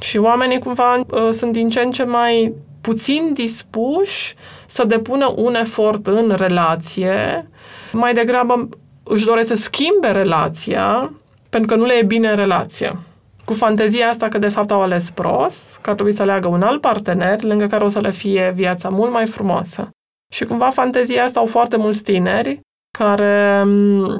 [0.00, 2.52] Și oamenii cumva uh, sunt din ce în ce mai
[2.82, 4.34] puțin dispuși
[4.66, 7.48] să depună un efort în relație,
[7.92, 8.68] mai degrabă
[9.02, 11.12] își doresc să schimbe relația
[11.48, 12.98] pentru că nu le e bine în relație.
[13.44, 16.62] Cu fantezia asta că de fapt au ales prost, că ar trebui să aleagă un
[16.62, 19.90] alt partener lângă care o să le fie viața mult mai frumoasă.
[20.32, 22.60] Și cumva fantezia asta au foarte mulți tineri
[22.98, 23.64] care,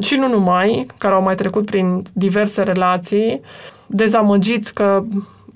[0.01, 3.41] și nu numai, care au mai trecut prin diverse relații,
[3.87, 5.05] dezamăgiți că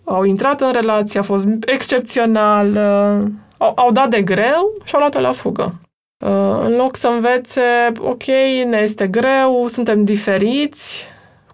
[0.06, 5.00] au intrat în relație, a fost excepțional, uh, au, au dat de greu și au
[5.00, 5.74] luat-o la fugă.
[6.24, 8.24] Uh, în loc să învețe, ok,
[8.66, 11.06] ne este greu, suntem diferiți,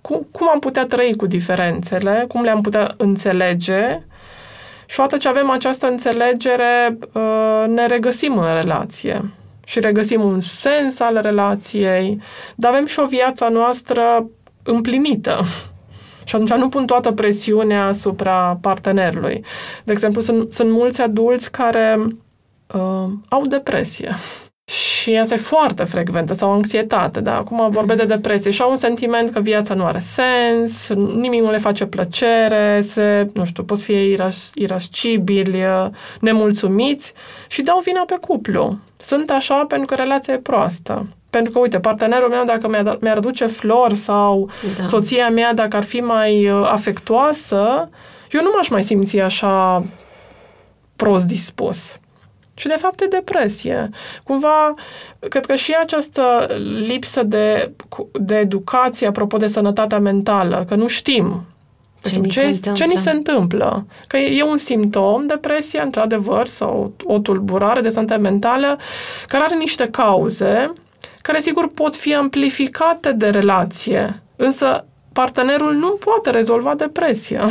[0.02, 4.02] cum, cum am putea trăi cu diferențele, cum le-am putea înțelege
[4.86, 9.30] și odată ce avem această înțelegere, uh, ne regăsim în relație
[9.64, 12.20] și regăsim un sens al relației,
[12.54, 14.30] dar avem și o viață noastră
[14.62, 15.40] împlinită
[16.24, 19.44] Și atunci nu pun toată presiunea asupra partenerului.
[19.84, 21.98] De exemplu, sunt, sunt mulți adulți care
[22.74, 24.14] uh, au depresie.
[24.64, 27.36] Și asta e foarte frecventă, sau anxietate, da?
[27.36, 31.50] Acum vorbesc de depresie și au un sentiment că viața nu are sens, nimic nu
[31.50, 35.64] le face plăcere, se, nu știu, pot fi iras, irascibili,
[36.20, 37.12] nemulțumiți
[37.48, 38.78] și dau vina pe cuplu.
[38.96, 41.06] Sunt așa pentru că relația e proastă.
[41.32, 44.84] Pentru că, uite, partenerul meu, dacă mi-ar, mi aduce flori sau da.
[44.84, 47.88] soția mea, dacă ar fi mai uh, afectuoasă,
[48.30, 49.84] eu nu m-aș mai simți așa
[50.96, 51.96] prost dispus.
[52.54, 53.90] Și de fapt e depresie.
[54.24, 54.74] Cumva,
[55.28, 56.46] cred că și această
[56.86, 57.72] lipsă de,
[58.12, 61.44] de educație, apropo de sănătatea mentală, că nu știm
[62.02, 63.86] ce, ni, ce, se ce ni se întâmplă.
[64.06, 68.78] Că e, e un simptom, depresia, într-adevăr, sau o tulburare de sănătate mentală,
[69.26, 70.72] care are niște cauze,
[71.22, 74.22] care sigur pot fi amplificate de relație.
[74.36, 77.48] Însă partenerul nu poate rezolva depresia.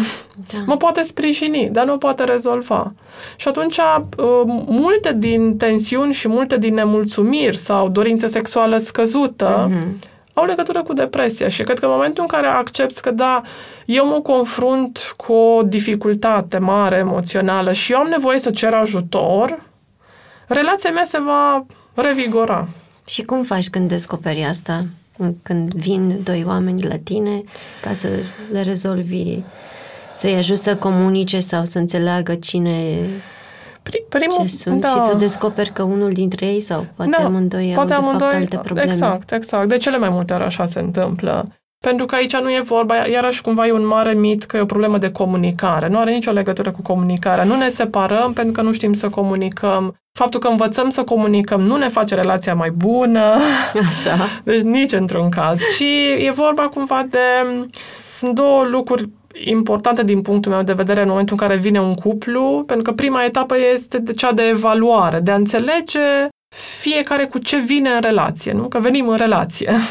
[0.53, 0.57] Da.
[0.65, 2.93] Mă poate sprijini, dar nu poate rezolva.
[3.35, 10.09] Și atunci, uh, multe din tensiuni și multe din nemulțumiri sau dorință sexuală scăzută mm-hmm.
[10.33, 11.47] au legătură cu depresia.
[11.47, 13.41] Și cred că în momentul în care accepti că, da,
[13.85, 19.63] eu mă confrunt cu o dificultate mare emoțională și eu am nevoie să cer ajutor,
[20.47, 22.67] relația mea se va revigora.
[23.11, 24.85] Și cum faci când descoperi asta?
[25.41, 27.43] când vin doi oameni la tine
[27.81, 28.07] ca să
[28.51, 29.39] le rezolvi,
[30.17, 32.99] să-i ajut să comunice sau să înțeleagă cine
[34.09, 34.87] Primul, ce sunt da.
[34.87, 38.37] și tu descoperi că unul dintre ei sau poate da, amândoi poate au amândoi, de
[38.37, 38.91] fapt alte probleme.
[38.91, 39.67] Exact, exact.
[39.67, 41.60] De cele mai multe ori așa se întâmplă.
[41.85, 44.65] Pentru că aici nu e vorba, iarăși cumva e un mare mit că e o
[44.65, 45.87] problemă de comunicare.
[45.87, 47.43] Nu are nicio legătură cu comunicarea.
[47.43, 49.95] Nu ne separăm pentru că nu știm să comunicăm.
[50.19, 53.37] Faptul că învățăm să comunicăm nu ne face relația mai bună.
[53.89, 54.41] Așa.
[54.43, 55.59] Deci nici într-un caz.
[55.75, 57.19] Și e vorba cumva de...
[57.97, 59.09] Sunt două lucruri
[59.43, 62.91] importante din punctul meu de vedere în momentul în care vine un cuplu, pentru că
[62.91, 68.01] prima etapă este de cea de evaluare, de a înțelege fiecare cu ce vine în
[68.01, 68.67] relație, nu?
[68.67, 69.73] Că venim în relație.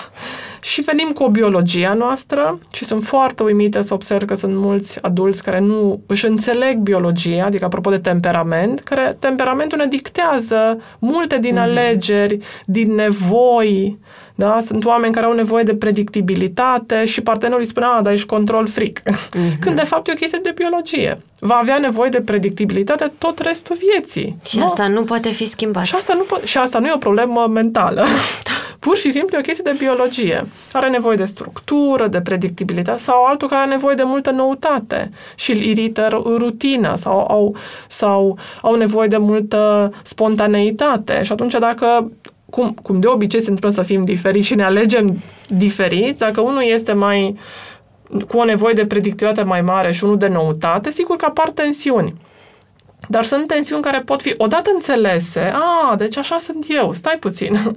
[0.61, 5.03] Și venim cu o biologia noastră și sunt foarte uimită să observ că sunt mulți
[5.03, 11.39] adulți care nu își înțeleg biologia, adică apropo de temperament, care temperamentul ne dictează multe
[11.39, 11.63] din mm-hmm.
[11.63, 13.99] alegeri, din nevoi,
[14.41, 14.61] da?
[14.61, 18.67] Sunt oameni care au nevoie de predictibilitate și partenerul îi spune, a, dar ești control
[18.67, 19.01] fric.
[19.01, 19.59] Mm-hmm.
[19.61, 21.19] Când de fapt e o chestie de biologie.
[21.39, 24.37] Va avea nevoie de predictibilitate tot restul vieții.
[24.45, 24.65] Și nu?
[24.65, 25.85] asta nu poate fi schimbat.
[25.85, 28.05] Și asta nu, po- și asta nu e o problemă mentală.
[28.81, 30.47] Pur și simplu e o chestie de biologie.
[30.73, 35.51] Are nevoie de structură, de predictibilitate sau altul care are nevoie de multă noutate și
[35.51, 37.57] îl irită rutina sau au,
[37.89, 41.23] sau au nevoie de multă spontaneitate.
[41.23, 42.11] Și atunci dacă
[42.51, 46.63] cum, cum de obicei se întâmplă să fim diferiți și ne alegem diferiți, dacă unul
[46.63, 47.39] este mai
[48.29, 52.15] cu o nevoie de predictivitate mai mare și unul de noutate, sigur că apar tensiuni.
[53.09, 55.53] Dar sunt tensiuni care pot fi odată înțelese.
[55.55, 57.61] A, deci așa sunt eu, stai puțin.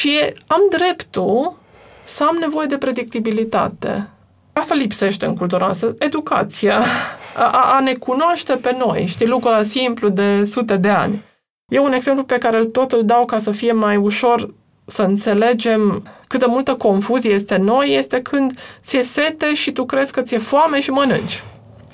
[0.00, 1.58] și am dreptul
[2.04, 4.08] să am nevoie de predictibilitate.
[4.52, 6.82] Asta lipsește în cultura noastră, educația,
[7.36, 11.22] a, a ne cunoaște pe noi, știi, lucrul simplu de sute de ani.
[11.68, 15.02] E un exemplu pe care îl tot îl dau ca să fie mai ușor să
[15.02, 20.12] înțelegem cât de multă confuzie este în noi, este când ți-e sete și tu crezi
[20.12, 21.42] că ți-e foame și mănânci.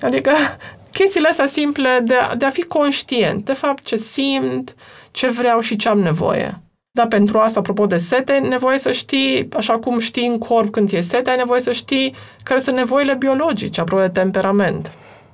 [0.00, 0.30] Adică
[0.98, 4.74] chestiile astea simple de a, de a fi conștient de fapt ce simt,
[5.10, 6.60] ce vreau și ce am nevoie.
[6.90, 10.70] Dar pentru asta, apropo de sete, ai nevoie să știi, așa cum știi în corp
[10.70, 14.92] când ți-e sete, ai nevoie să știi care sunt nevoile biologice, apropo de temperament.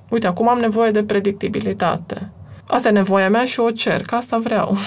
[0.09, 2.29] Uite, acum am nevoie de predictibilitate.
[2.71, 4.77] Asta e nevoia mea și o cer, că asta vreau.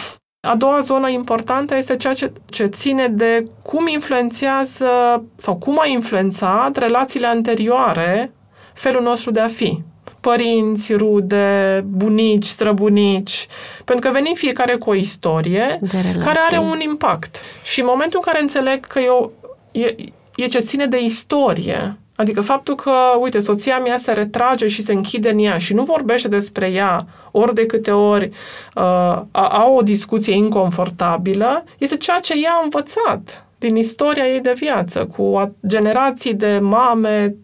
[0.49, 5.87] A doua zonă importantă este ceea ce, ce ține de cum influențează sau cum a
[5.87, 8.33] influențat relațiile anterioare
[8.75, 9.83] felul nostru de a fi.
[10.21, 13.47] Părinți, rude, bunici, străbunici,
[13.85, 15.81] pentru că venim fiecare cu o istorie
[16.25, 17.41] care are un impact.
[17.63, 19.33] Și în momentul în care înțeleg că eu,
[19.71, 19.95] e,
[20.37, 24.93] e ce ține de istorie, Adică faptul că, uite, soția mea se retrage și se
[24.93, 28.31] închide în ea și nu vorbește despre ea ori de câte ori
[28.75, 34.53] uh, au o discuție inconfortabilă, este ceea ce ea a învățat din istoria ei de
[34.55, 37.35] viață, cu generații de mame,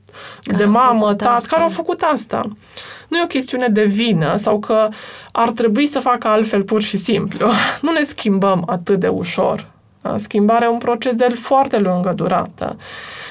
[0.43, 2.43] care de mamă, tat, care au făcut asta.
[3.09, 4.89] Nu e o chestiune de vină sau că
[5.33, 7.47] ar trebui să facă altfel pur și simplu.
[7.83, 9.67] Nu ne schimbăm atât de ușor.
[10.17, 12.77] Schimbarea e un proces de foarte lungă durată.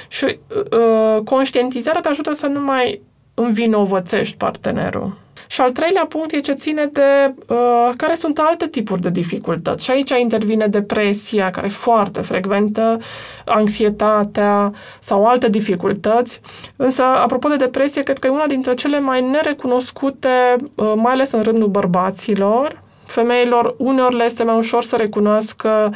[0.07, 3.01] Și uh, conștientizarea te ajută să nu mai
[3.33, 5.17] învinovățești partenerul.
[5.47, 9.83] Și al treilea punct e ce ține de uh, care sunt alte tipuri de dificultăți.
[9.83, 12.97] Și aici intervine depresia, care e foarte frecventă,
[13.45, 16.41] anxietatea sau alte dificultăți.
[16.75, 21.31] Însă, apropo de depresie, cred că e una dintre cele mai nerecunoscute, uh, mai ales
[21.31, 25.93] în rândul bărbaților, femeilor uneori le este mai ușor să recunoască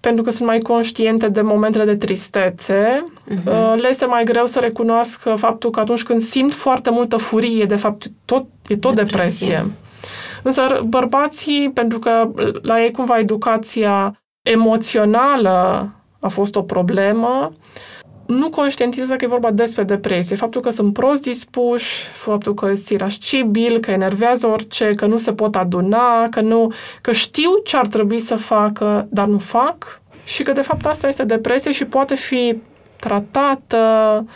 [0.00, 3.04] pentru că sunt mai conștiente de momentele de tristețe.
[3.30, 3.74] Uh-huh.
[3.76, 7.76] Le este mai greu să recunoască faptul că atunci când simt foarte multă furie, de
[7.76, 9.46] fapt tot, e tot depresie.
[9.48, 9.72] depresie.
[10.42, 12.30] Însă bărbații, pentru că
[12.62, 15.90] la ei cumva educația emoțională
[16.20, 17.52] a fost o problemă,
[18.30, 20.36] nu conștientizează că e vorba despre depresie.
[20.36, 25.32] Faptul că sunt prost dispuși, faptul că sunt irascibil, că enervează orice, că nu se
[25.32, 30.00] pot aduna, că, nu, că știu ce ar trebui să facă, dar nu fac.
[30.24, 32.56] Și că de fapt asta este depresie și poate fi
[32.96, 33.78] tratată,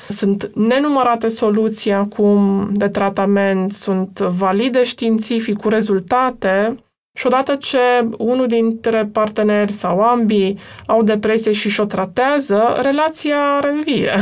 [0.08, 6.74] sunt nenumărate soluții acum de tratament, sunt valide științific cu rezultate
[7.16, 7.78] și odată ce
[8.18, 14.12] unul dintre parteneri sau ambii au depresie și și-o tratează, relația revie.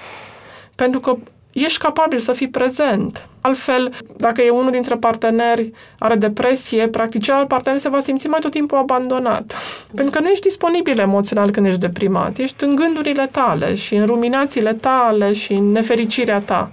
[0.74, 1.16] Pentru că
[1.52, 3.28] ești capabil să fii prezent.
[3.40, 8.40] Altfel, dacă e unul dintre parteneri are depresie, practic celălalt partener se va simți mai
[8.40, 9.54] tot timpul abandonat.
[9.94, 12.38] Pentru că nu ești disponibil emoțional când ești deprimat.
[12.38, 16.70] Ești în gândurile tale și în ruminațiile tale și în nefericirea ta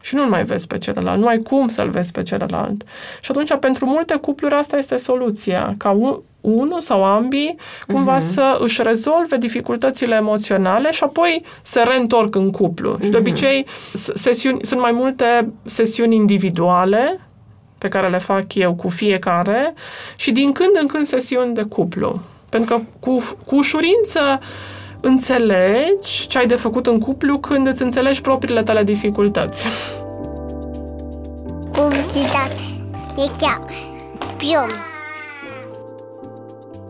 [0.00, 2.82] și nu-l mai vezi pe celălalt, nu ai cum să-l vezi pe celălalt.
[3.20, 8.32] Și atunci, pentru multe cupluri, asta este soluția, ca un, unul sau ambii cumva uh-huh.
[8.32, 12.96] să își rezolve dificultățile emoționale și apoi se reîntorc în cuplu.
[12.96, 13.02] Uh-huh.
[13.02, 13.28] Și de mhm.
[13.28, 13.66] obicei
[14.14, 17.20] sesiuni, sunt mai multe sesiuni individuale
[17.78, 19.74] pe care le fac eu cu fiecare
[20.16, 22.20] și din când în când sesiuni de cuplu.
[22.48, 24.40] Pentru că cu, cu ușurință
[25.02, 29.66] înțelegi ce ai de făcut în cuplu când îți înțelegi propriile tale dificultăți.
[31.72, 32.54] Publicitate.
[33.16, 33.60] E chiar.
[34.36, 34.70] Pion.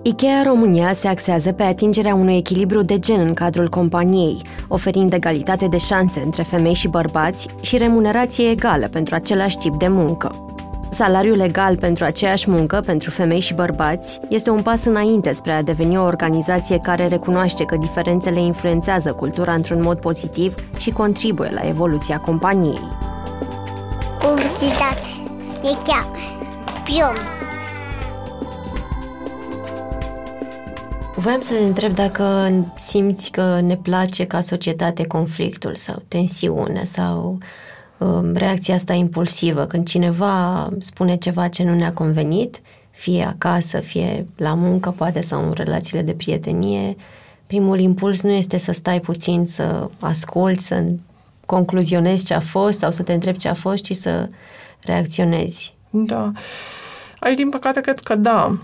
[0.03, 5.67] IKEA România se axează pe atingerea unui echilibru de gen în cadrul companiei, oferind egalitate
[5.67, 10.55] de șanse între femei și bărbați și remunerație egală pentru același tip de muncă.
[10.93, 15.63] Salariul legal pentru aceeași muncă pentru femei și bărbați este un pas înainte spre a
[15.63, 21.61] deveni o organizație care recunoaște că diferențele influențează cultura într-un mod pozitiv și contribuie la
[21.69, 22.89] evoluția companiei.
[24.19, 25.07] Publicitate.
[25.63, 26.07] E chiar.
[26.85, 27.17] Pion.
[31.17, 37.39] Voiam să ne întreb dacă simți că ne place ca societate conflictul sau tensiune sau
[37.39, 37.39] Um,
[38.35, 44.55] reacția asta impulsivă, când cineva spune ceva ce nu ne-a convenit, fie acasă, fie la
[44.55, 46.97] muncă, poate sau în relațiile de prietenie,
[47.47, 50.85] primul impuls nu este să stai puțin, să asculți, să
[51.47, 54.29] concluzionezi ce a fost sau să te întrebi ce a fost, ci să
[54.83, 55.75] reacționezi.
[55.91, 56.33] Da.
[57.19, 58.57] Aici, din păcate, cred că da.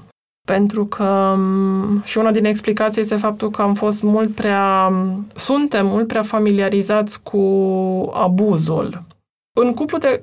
[0.46, 4.92] Pentru că um, și una din explicații este faptul că am fost mult prea,
[5.34, 7.40] suntem mult prea familiarizați cu
[8.12, 9.04] abuzul
[9.58, 10.22] în cuplu de,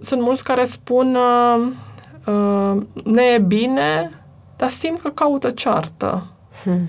[0.00, 1.66] sunt mulți care spun uh,
[2.26, 4.10] uh, ne e bine,
[4.56, 6.26] dar simt că caută ceartă.
[6.62, 6.88] Hmm.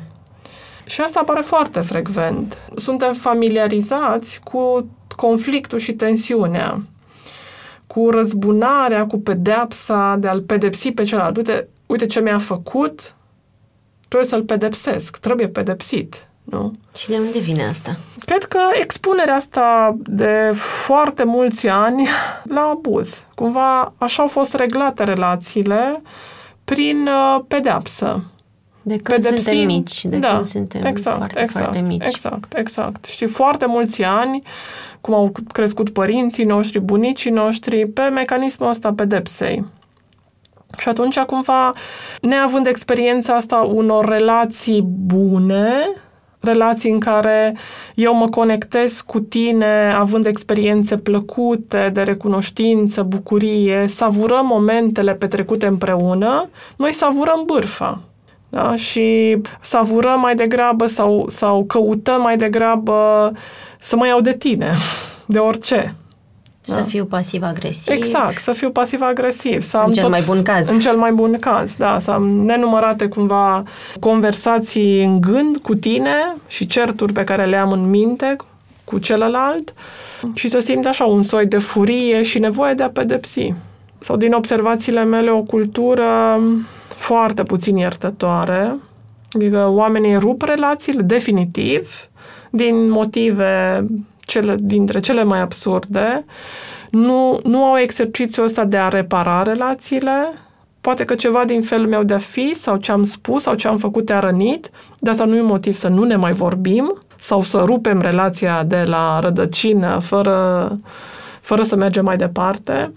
[0.85, 2.57] Și asta apare foarte frecvent.
[2.75, 6.81] Suntem familiarizați cu conflictul și tensiunea,
[7.87, 11.37] cu răzbunarea, cu pedeapsa de a-l pedepsi pe celălalt.
[11.37, 13.15] Uite, uite ce mi-a făcut,
[14.07, 16.27] trebuie să-l pedepsesc, trebuie pedepsit.
[16.45, 16.73] Nu?
[16.95, 17.97] Și de unde vine asta?
[18.25, 22.07] Cred că expunerea asta de foarte mulți ani
[22.43, 23.25] la abuz.
[23.35, 26.01] Cumva așa au fost reglate relațiile
[26.63, 28.23] prin uh, pedeapsă.
[28.81, 32.03] De când Pedepsim, suntem mici, de da, când suntem exact, foarte, exact, foarte mici.
[32.05, 33.05] Exact, exact.
[33.05, 34.41] Știi, foarte mulți ani,
[35.01, 39.65] cum au crescut părinții noștri, bunicii noștri, pe mecanismul ăsta pedepsei.
[40.77, 41.73] Și atunci, cumva,
[42.21, 45.73] neavând experiența asta unor relații bune,
[46.45, 47.55] relații în care
[47.95, 56.49] eu mă conectez cu tine având experiențe plăcute, de recunoștință, bucurie, savurăm momentele petrecute împreună,
[56.75, 58.01] noi savurăm bârfa.
[58.49, 58.75] Da?
[58.75, 63.31] Și savurăm mai degrabă sau, sau căutăm mai degrabă
[63.79, 64.71] să mă iau de tine,
[65.25, 65.95] de orice.
[66.65, 66.83] Să da?
[66.83, 67.93] fiu pasiv-agresiv.
[67.93, 69.61] Exact, să fiu pasiv-agresiv.
[69.61, 70.69] Să am în cel tot, mai bun caz.
[70.69, 71.99] În cel mai bun caz, da.
[71.99, 73.63] Să am nenumărate cumva
[73.99, 78.35] conversații în gând cu tine și certuri pe care le am în minte
[78.83, 79.73] cu celălalt
[80.33, 83.53] și să simt așa un soi de furie și nevoie de a pedepsi.
[83.99, 86.39] Sau din observațiile mele o cultură
[86.87, 88.75] foarte puțin iertătoare,
[89.31, 92.09] adică oamenii rup relațiile definitiv
[92.49, 93.85] din motive
[94.25, 96.25] cele, dintre cele mai absurde,
[96.89, 100.33] nu, nu au exercițiul ăsta de a repara relațiile,
[100.81, 103.67] poate că ceva din felul meu de a fi sau ce am spus sau ce
[103.67, 104.69] am făcut te-a rănit,
[104.99, 108.83] de asta nu e motiv să nu ne mai vorbim sau să rupem relația de
[108.85, 110.69] la rădăcină fără,
[111.41, 112.91] fără să mergem mai departe.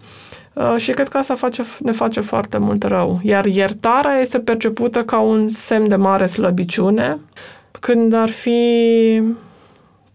[0.52, 3.20] Uh, și cred că asta face, ne face foarte mult rău.
[3.22, 7.18] Iar iertarea este percepută ca un semn de mare slăbiciune,
[7.80, 8.60] când ar fi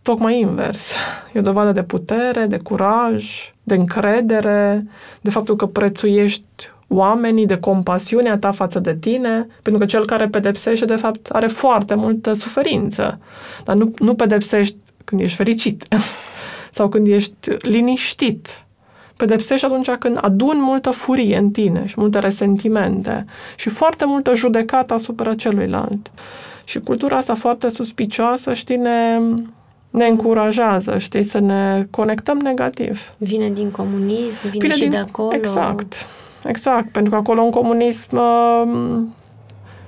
[0.03, 0.93] tocmai invers.
[1.33, 4.87] E o dovadă de putere, de curaj, de încredere,
[5.21, 10.27] de faptul că prețuiești oamenii, de compasiunea ta față de tine, pentru că cel care
[10.27, 13.19] pedepsește, de fapt, are foarte multă suferință.
[13.63, 15.85] Dar nu, nu pedepsești când ești fericit
[16.77, 18.65] sau când ești liniștit.
[19.17, 23.25] Pedepsești atunci când aduni multă furie în tine și multe resentimente
[23.55, 26.11] și foarte multă judecată asupra celuilalt.
[26.65, 29.19] Și cultura asta foarte suspicioasă, știi, ne,
[29.93, 33.13] ne încurajează, știi, să ne conectăm negativ.
[33.17, 35.33] Vine din comunism, vine, vine și din, de acolo.
[35.33, 36.07] Exact,
[36.45, 39.01] exact, pentru că acolo în comunism uh,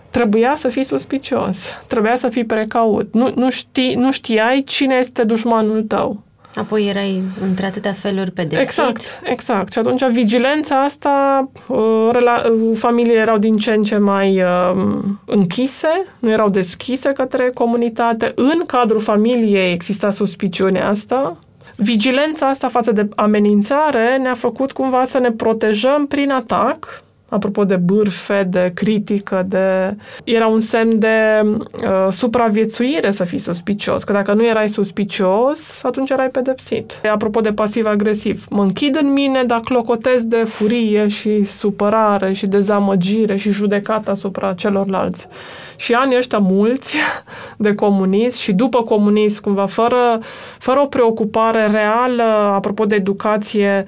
[0.10, 3.14] trebuia să fii suspicios, trebuia să fii precaut.
[3.14, 6.24] Nu, nu, știi, nu știai cine este dușmanul tău.
[6.56, 8.68] Apoi erai între atâtea feluri pedepsit.
[8.68, 9.72] Exact, exact.
[9.72, 16.06] Și atunci vigilența asta, uh, uh, familiile erau din ce în ce mai uh, închise,
[16.20, 18.32] nu erau deschise către comunitate.
[18.36, 21.38] În cadrul familiei exista suspiciunea asta.
[21.76, 27.76] Vigilența asta față de amenințare ne-a făcut cumva să ne protejăm prin atac, apropo de
[27.76, 29.95] bârfe, de critică, de...
[30.23, 36.09] Era un semn de uh, supraviețuire să fii suspicios, că dacă nu erai suspicios, atunci
[36.09, 37.01] erai pedepsit.
[37.11, 43.36] Apropo de pasiv-agresiv, mă închid în mine, dar clocotez de furie și supărare și dezamăgire
[43.36, 45.28] și judecată asupra celorlalți.
[45.76, 46.97] Și anii ăștia mulți
[47.57, 50.19] de comunism și după comunism, cumva, fără,
[50.57, 52.23] fără o preocupare reală,
[52.53, 53.84] apropo de educație,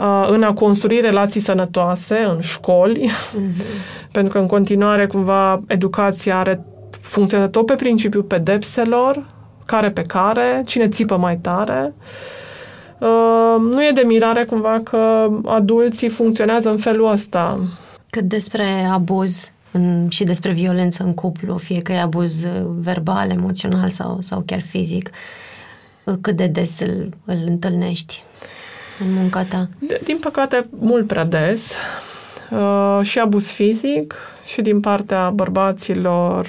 [0.00, 4.10] uh, în a construi relații sănătoase în școli, mm-hmm.
[4.12, 6.64] pentru că în continuare, cumva, educația are
[7.00, 9.26] funcționează tot pe principiul pedepselor,
[9.64, 11.94] care pe care, cine țipă mai tare.
[12.98, 17.60] Uh, nu e de mirare cumva că adulții funcționează în felul ăsta.
[18.10, 23.30] Cât despre abuz, în, și despre violență în cuplu, fie că e abuz uh, verbal,
[23.30, 25.10] emoțional sau, sau chiar fizic.
[26.04, 28.22] Uh, cât de des îl, îl întâlnești
[29.04, 29.68] în munca ta?
[29.78, 31.72] De, din păcate, mult prea des.
[32.52, 36.46] Uh, și abuz fizic, și din partea bărbaților,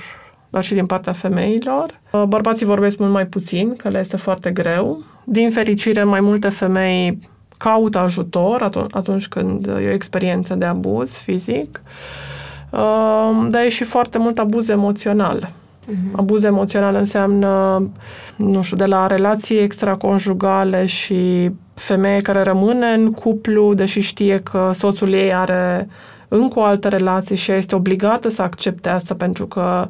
[0.49, 1.99] dar și din partea femeilor.
[2.11, 5.03] Uh, bărbații vorbesc mult mai puțin, că le este foarte greu.
[5.23, 7.19] Din fericire, mai multe femei
[7.57, 11.81] caută ajutor atunci când e o experiență de abuz fizic.
[12.69, 15.51] Uh, dar e și foarte mult abuz emoțional.
[15.87, 16.15] Uh-huh.
[16.15, 17.83] Abuz emoțional înseamnă,
[18.35, 24.69] nu știu, de la relații extraconjugale și femeie care rămâne în cuplu, deși știe că
[24.73, 25.87] soțul ei are
[26.33, 29.87] încă o altă relație și ea este obligată să accepte asta pentru că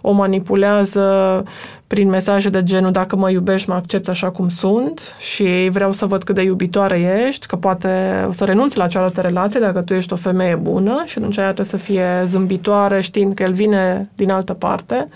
[0.00, 1.42] o manipulează
[1.86, 6.06] prin mesaje de genul dacă mă iubești, mă accepti așa cum sunt și vreau să
[6.06, 9.94] văd cât de iubitoare ești, că poate o să renunți la cealaltă relație dacă tu
[9.94, 14.08] ești o femeie bună și atunci ea trebuie să fie zâmbitoare știind că el vine
[14.14, 15.08] din altă parte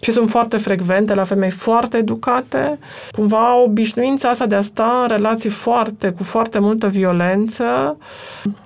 [0.00, 2.78] și sunt foarte frecvente la femei foarte educate,
[3.10, 7.96] cumva obișnuința asta de a sta în relații foarte, cu foarte multă violență.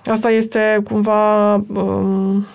[0.07, 2.47] Asta este cumva um,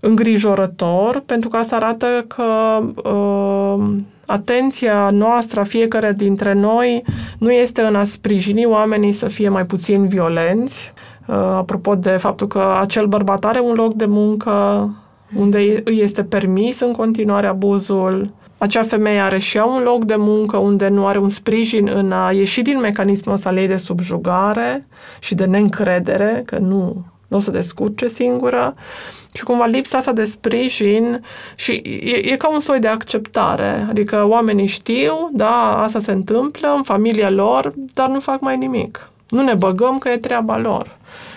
[0.00, 2.78] îngrijorător, pentru că asta arată că
[3.10, 3.84] uh,
[4.26, 7.04] atenția noastră, fiecare dintre noi,
[7.38, 10.92] nu este în a sprijini oamenii să fie mai puțin violenți.
[11.26, 14.90] Uh, apropo de faptul că acel bărbat are un loc de muncă
[15.34, 20.16] unde îi este permis în continuare abuzul, acea femeie are și ea un loc de
[20.16, 24.86] muncă unde nu are un sprijin în a ieși din mecanismul ăsta ei de subjugare
[25.20, 28.74] și de neîncredere, că nu, nu o să descurce singură.
[29.32, 31.24] Și cumva lipsa asta de sprijin
[31.54, 31.72] și
[32.04, 33.86] e, e ca un soi de acceptare.
[33.88, 39.10] Adică oamenii știu, da, asta se întâmplă în familia lor, dar nu fac mai nimic.
[39.28, 40.96] Nu ne băgăm că e treaba lor.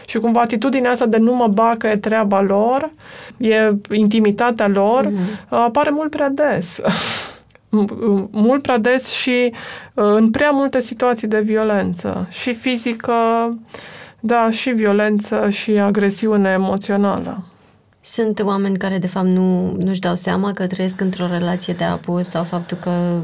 [0.10, 2.91] Și cumva atitudinea asta de nu mă bag că e treaba lor,
[3.38, 5.49] e intimitatea lor, mm-hmm.
[5.49, 6.82] apare mult prea des.
[8.32, 9.53] mult prea des și
[9.93, 12.28] uh, în prea multe situații de violență.
[12.30, 13.14] Și fizică,
[14.20, 17.43] da, și violență și agresiune emoțională.
[18.01, 22.30] Sunt oameni care, de fapt, nu, nu-și dau seama că trăiesc într-o relație de apus
[22.30, 23.20] sau faptul că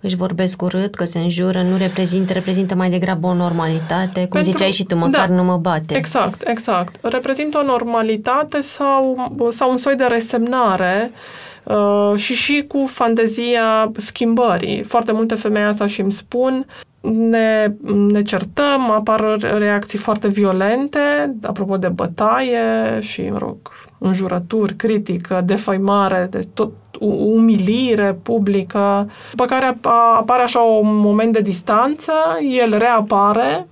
[0.00, 4.50] își vorbesc urât, că se înjură, nu reprezintă, reprezintă mai degrabă o normalitate, cum Pentru,
[4.50, 5.96] ziceai și tu, măcar da, nu mă bate.
[5.96, 6.96] Exact, exact.
[7.02, 11.12] Reprezintă o normalitate sau, sau un soi de resemnare
[11.64, 14.82] uh, și și cu fantezia schimbării.
[14.82, 16.66] Foarte multe femei asta și îmi spun,
[17.00, 17.72] ne,
[18.12, 23.56] ne certăm, apar reacții foarte violente, apropo de bătaie și, mă rog,
[23.98, 26.70] înjurături, critică, defăimare, de tot,
[27.00, 29.78] umilire publică, după care
[30.16, 32.12] apare așa un moment de distanță,
[32.50, 33.66] el reapare,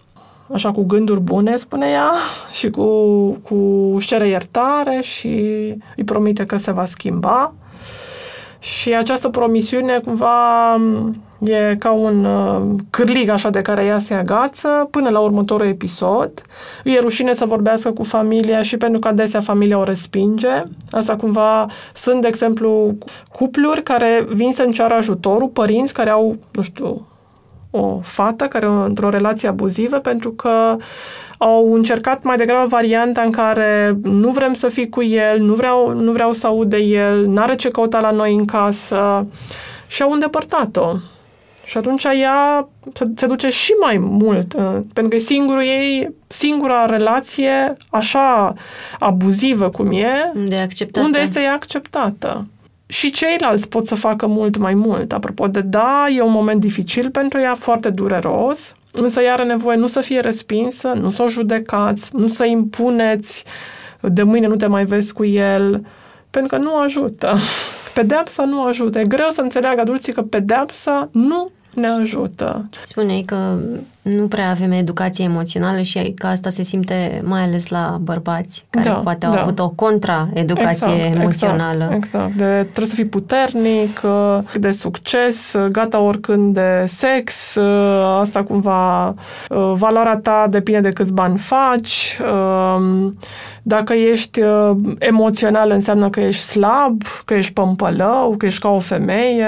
[0.53, 2.13] așa cu gânduri bune, spune ea,
[2.59, 2.87] și cu,
[3.31, 3.55] cu
[3.95, 5.29] își cere iertare și
[5.97, 7.53] îi promite că se va schimba.
[8.59, 10.77] Și această promisiune cumva
[11.39, 16.43] e ca un uh, cârlig așa de care ea se agață până la următorul episod.
[16.85, 20.63] Îi e rușine să vorbească cu familia și pentru că adesea familia o respinge.
[20.91, 22.95] Asta cumva sunt, de exemplu,
[23.33, 27.07] cupluri care vin să-mi ceară ajutorul, părinți care au, nu știu,
[27.71, 30.77] o fată care e într-o relație abuzivă pentru că
[31.39, 35.93] au încercat mai degrabă varianta în care nu vrem să fii cu el, nu vreau,
[35.93, 39.27] nu vreau să aud de el, n-are ce căuta la noi în casă
[39.87, 40.93] și au îndepărtat-o.
[41.67, 46.15] Și atunci ea se, se duce și mai mult, uh, pentru că e singurul ei,
[46.27, 48.55] singura relație așa
[48.99, 51.07] abuzivă cum e, unde, acceptată.
[51.07, 52.47] unde este ea acceptată.
[52.87, 55.13] Și ceilalți pot să facă mult mai mult.
[55.13, 59.77] Apropo de da, e un moment dificil pentru ea, foarte dureros, însă ea are nevoie
[59.77, 63.45] nu să fie respinsă, nu să o judecați, nu să impuneți
[64.01, 65.87] de mâine nu te mai vezi cu el,
[66.31, 67.37] pentru că nu ajută.
[67.97, 68.99] Pedeapsa nu ajută.
[68.99, 72.69] E greu să înțeleagă adulții că pedeapsa nu ne ajută.
[72.85, 73.59] Spuneai că
[74.07, 78.89] nu prea avem educație emoțională și că asta se simte mai ales la bărbați care
[78.89, 79.41] da, poate au da.
[79.41, 81.91] avut o contra-educație exact, emoțională.
[81.93, 82.33] Exact, exact.
[82.33, 84.01] De, trebuie să fii puternic,
[84.55, 87.57] de succes, gata oricând de sex,
[88.21, 89.15] asta cumva,
[89.73, 92.21] valoarea ta depinde de câți bani faci,
[93.63, 94.41] dacă ești
[94.99, 99.47] emoțional înseamnă că ești slab, că ești pămpălău, că ești ca o femeie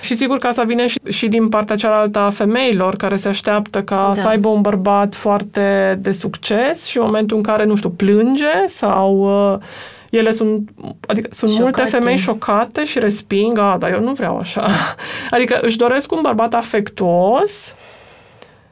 [0.00, 3.82] și sigur că asta vine și, și din partea cealaltă a femeilor care se așteaptă
[3.88, 4.20] ca da.
[4.20, 8.66] să aibă un bărbat foarte de succes și în momentul în care, nu știu, plânge
[8.66, 9.18] sau
[9.52, 9.58] uh,
[10.10, 10.70] ele sunt,
[11.06, 11.62] adică sunt șocate.
[11.62, 14.68] multe femei șocate și resping, a, dar eu nu vreau așa.
[15.30, 17.74] Adică își doresc un bărbat afectuos,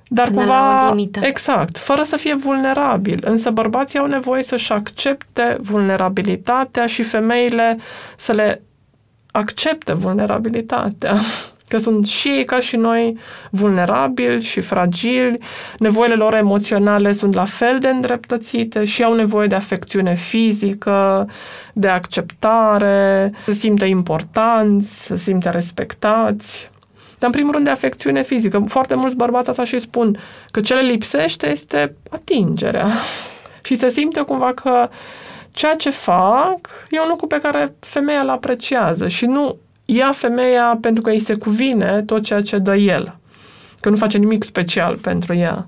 [0.08, 3.22] dar Până cumva, exact, fără să fie vulnerabil.
[3.24, 7.78] Însă bărbații au nevoie să-și accepte vulnerabilitatea și femeile
[8.16, 8.62] să le
[9.30, 11.18] accepte vulnerabilitatea
[11.68, 13.18] că sunt și ei ca și noi
[13.50, 15.38] vulnerabili și fragili,
[15.78, 21.28] nevoile lor emoționale sunt la fel de îndreptățite și au nevoie de afecțiune fizică,
[21.72, 26.70] de acceptare, să simtă importanți, să simtă respectați.
[27.18, 28.64] Dar, în primul rând, de afecțiune fizică.
[28.66, 30.18] Foarte mulți bărbați asta și spun
[30.50, 32.86] că ce le lipsește este atingerea.
[33.66, 34.88] și se simte cumva că
[35.50, 36.58] ceea ce fac
[36.90, 41.18] e un lucru pe care femeia îl apreciază și nu ia femeia pentru că îi
[41.18, 43.16] se cuvine tot ceea ce dă el.
[43.80, 45.66] Că nu face nimic special pentru ea.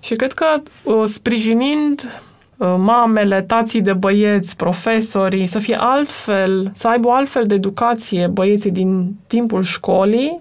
[0.00, 0.46] Și cred că
[0.82, 2.22] uh, sprijinind
[2.56, 8.26] uh, mamele, tații de băieți, profesorii, să fie altfel, să aibă o altfel de educație
[8.26, 10.40] băieții din timpul școlii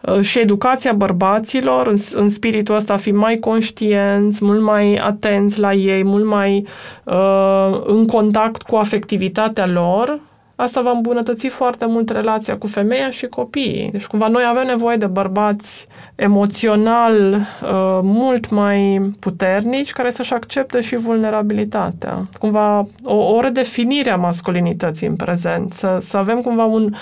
[0.00, 5.72] uh, și educația bărbaților în, în spiritul ăsta, fi mai conștienți, mult mai atenți la
[5.72, 6.66] ei, mult mai
[7.04, 10.20] uh, în contact cu afectivitatea lor,
[10.60, 13.88] asta va îmbunătăți foarte mult relația cu femeia și copiii.
[13.92, 20.80] Deci cumva noi avem nevoie de bărbați emoțional uh, mult mai puternici care să-și accepte
[20.80, 22.28] și vulnerabilitatea.
[22.38, 25.72] Cumva o, o redefinire a masculinității în prezent.
[25.72, 26.94] Să, să avem cumva un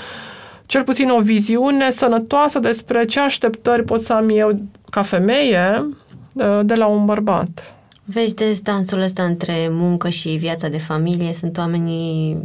[0.67, 4.51] cel puțin o viziune sănătoasă despre ce așteptări pot să am eu
[4.91, 5.89] ca femeie
[6.35, 7.75] uh, de la un bărbat.
[8.05, 11.33] Vezi des dansul ăsta între muncă și viața de familie.
[11.33, 12.37] Sunt oamenii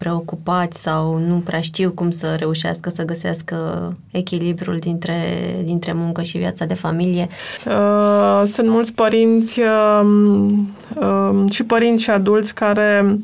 [0.00, 3.56] preocupați sau nu prea știu cum să reușească să găsească
[4.10, 5.14] echilibrul dintre,
[5.64, 7.28] dintre muncă și viața de familie?
[7.66, 10.02] Uh, sunt mulți părinți uh,
[10.94, 13.18] uh, și părinți și adulți care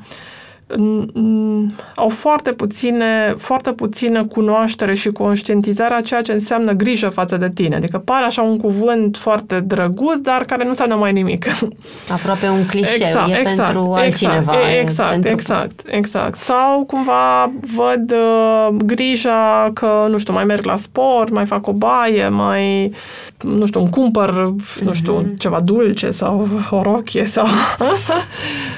[1.95, 7.51] au foarte puține, foarte puțină cunoaștere și conștientizare a ceea ce înseamnă grijă față de
[7.55, 7.77] tine.
[7.77, 11.47] Adică pare așa un cuvânt foarte drăguț, dar care nu înseamnă mai nimic.
[12.17, 14.53] Aproape un clișeu, exact, e exact, pentru exact, altcineva.
[14.81, 15.31] Exact, pentru...
[15.31, 16.35] exact, exact.
[16.39, 21.73] Sau cumva văd uh, grija că, nu știu, mai merg la sport, mai fac o
[21.73, 22.93] baie, mai,
[23.41, 25.39] nu știu, îmi cumpăr, nu știu, mm-hmm.
[25.39, 27.47] ceva dulce sau o rochie sau...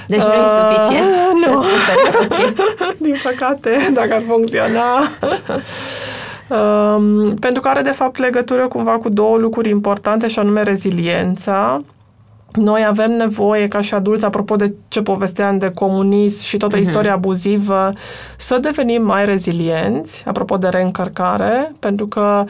[0.06, 1.08] Deci nu e suficient.
[1.08, 1.64] Uh, nu.
[3.04, 5.00] Din păcate, dacă ar funcționa.
[6.48, 11.82] Um, pentru că are de fapt legătură cumva cu două lucruri importante și anume reziliența.
[12.52, 16.80] Noi avem nevoie ca și adulți, apropo de ce povesteam de comunism și toată uh-huh.
[16.80, 17.92] istoria abuzivă,
[18.36, 22.44] să devenim mai rezilienți, apropo de reîncărcare, pentru că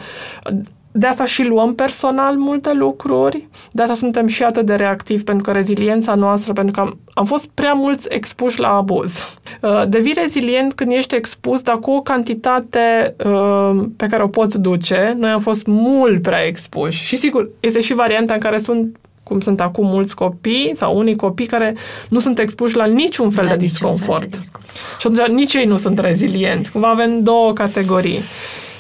[0.93, 5.45] de asta și luăm personal multe lucruri, de asta suntem și atât de reactivi, pentru
[5.45, 9.37] că reziliența noastră, pentru că am, am fost prea mulți expuși la abuz.
[9.63, 14.61] Uh, devii rezilient când ești expus, dar cu o cantitate uh, pe care o poți
[14.61, 15.15] duce.
[15.19, 17.05] Noi am fost mult prea expuși.
[17.05, 21.17] Și sigur, este și varianta în care sunt cum sunt acum mulți copii sau unii
[21.17, 21.75] copii care
[22.09, 24.21] nu sunt expuși la niciun fel, La de, niciun disconfort.
[24.21, 24.77] fel de disconfort.
[24.99, 26.73] Și atunci nici ei nu sunt rezilienți.
[26.73, 28.21] Cumva avem două categorii.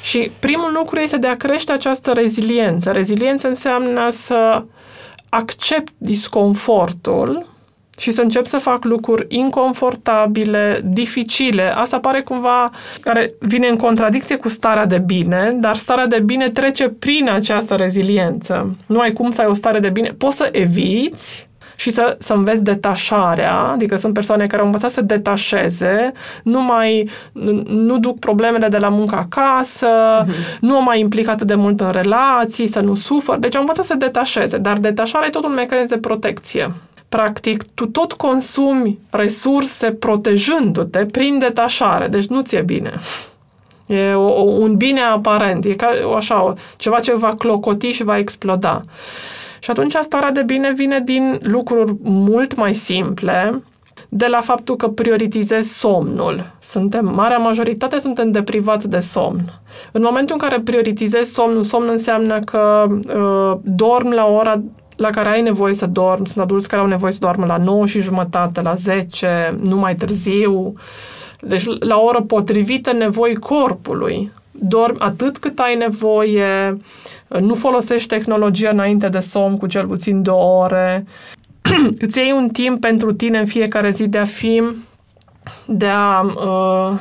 [0.03, 2.91] Și primul lucru este de a crește această reziliență.
[2.91, 4.65] Reziliență înseamnă să
[5.29, 7.47] accept disconfortul
[7.99, 11.73] și să încep să fac lucruri inconfortabile, dificile.
[11.75, 12.71] Asta pare cumva
[13.01, 17.75] care vine în contradicție cu starea de bine, dar starea de bine trece prin această
[17.75, 18.77] reziliență.
[18.87, 20.15] Nu ai cum să ai o stare de bine.
[20.19, 21.48] Poți să eviți,
[21.79, 26.13] și să, să înveți detașarea, adică sunt persoane care au învățat să detașeze,
[26.43, 29.87] nu mai nu, nu duc problemele de la muncă acasă,
[30.25, 30.59] mm-hmm.
[30.61, 33.39] nu au mai implicat atât de mult în relații, să nu sufăr.
[33.39, 36.73] Deci au învățat să detașeze, dar detașarea e tot un mecanism de protecție.
[37.09, 42.95] Practic, tu tot consumi resurse protejându-te prin detașare, deci nu ți-e bine.
[43.87, 48.03] E o, o, un bine aparent, e ca așa, o, ceva ce va clocoti și
[48.03, 48.83] va exploda.
[49.59, 53.63] Și atunci starea de bine vine din lucruri mult mai simple,
[54.09, 56.53] de la faptul că prioritizezi somnul.
[56.61, 59.61] Suntem, marea majoritate suntem deprivați de somn.
[59.93, 64.63] În momentul în care prioritizezi somnul, somn înseamnă că uh, dorm la ora
[64.97, 66.27] la care ai nevoie să dormi.
[66.27, 69.95] Sunt adulți care au nevoie să doarmă la 9 și jumătate, la 10, nu mai
[69.95, 70.73] târziu.
[71.41, 76.77] Deci la o oră potrivită nevoi corpului dormi atât cât ai nevoie,
[77.41, 81.05] nu folosești tehnologia înainte de somn cu cel puțin două ore,
[82.05, 84.63] îți iei un timp pentru tine în fiecare zi de a fi,
[85.67, 86.99] de a uh,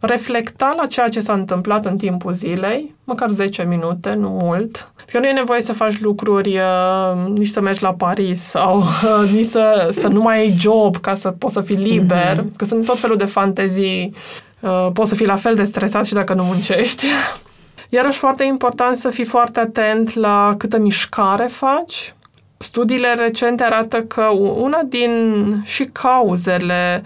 [0.00, 4.92] reflecta la ceea ce s-a întâmplat în timpul zilei, măcar 10 minute, nu mult.
[5.06, 9.30] Că nu e nevoie să faci lucruri, uh, nici să mergi la Paris sau uh,
[9.32, 12.56] nici să, să nu mai ai job ca să poți să fii liber, mm-hmm.
[12.56, 14.49] că sunt tot felul de fantezii Uh,
[14.92, 17.06] poți să fii la fel de stresat și dacă nu muncești.
[17.88, 22.14] Iarăși foarte important să fii foarte atent la câtă mișcare faci.
[22.58, 24.24] Studiile recente arată că
[24.56, 27.02] una din și cauzele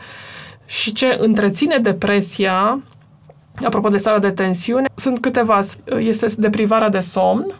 [0.67, 2.83] și ce întreține depresia,
[3.65, 5.61] apropo de starea de tensiune, sunt câteva.
[5.99, 7.53] Este deprivarea de somn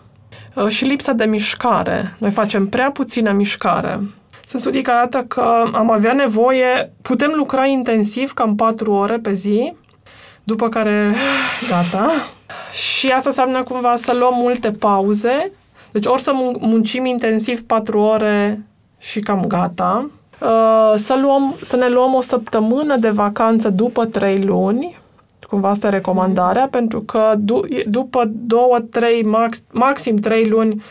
[0.55, 2.15] uh, și lipsa de mișcare.
[2.19, 4.01] Noi facem prea puțină mișcare.
[4.47, 9.33] Sunt studii care arată că am avea nevoie, putem lucra intensiv cam 4 ore pe
[9.33, 9.73] zi,
[10.45, 11.15] după care,
[11.69, 12.11] gata.
[12.73, 15.53] Și asta înseamnă cumva să luăm multe pauze.
[15.93, 18.67] Deci ori să muncim intensiv patru ore
[18.99, 20.11] și cam gata.
[20.41, 25.03] Uh, să, luăm, să ne luăm o săptămână de vacanță după trei luni.
[25.49, 26.71] Cumva asta e recomandarea, mm.
[26.71, 27.35] pentru că
[27.85, 30.83] după două, trei, max, maxim trei luni,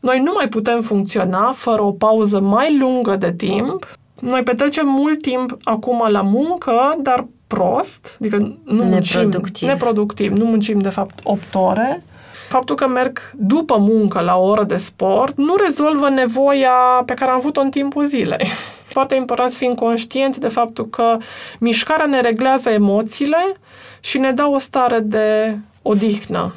[0.00, 3.86] noi nu mai putem funcționa fără o pauză mai lungă de timp.
[4.20, 9.32] Noi petrecem mult timp acum la muncă, dar prost, adică nu neproductiv.
[9.40, 12.02] muncim neproductiv, nu muncim de fapt 8 ore.
[12.48, 17.30] Faptul că merg după muncă la o oră de sport nu rezolvă nevoia pe care
[17.30, 18.48] am avut-o în timpul zilei.
[18.96, 21.16] Foarte important să fim conștienți de faptul că
[21.58, 23.56] mișcarea ne reglează emoțiile
[24.00, 26.54] și ne dă o stare de odihnă.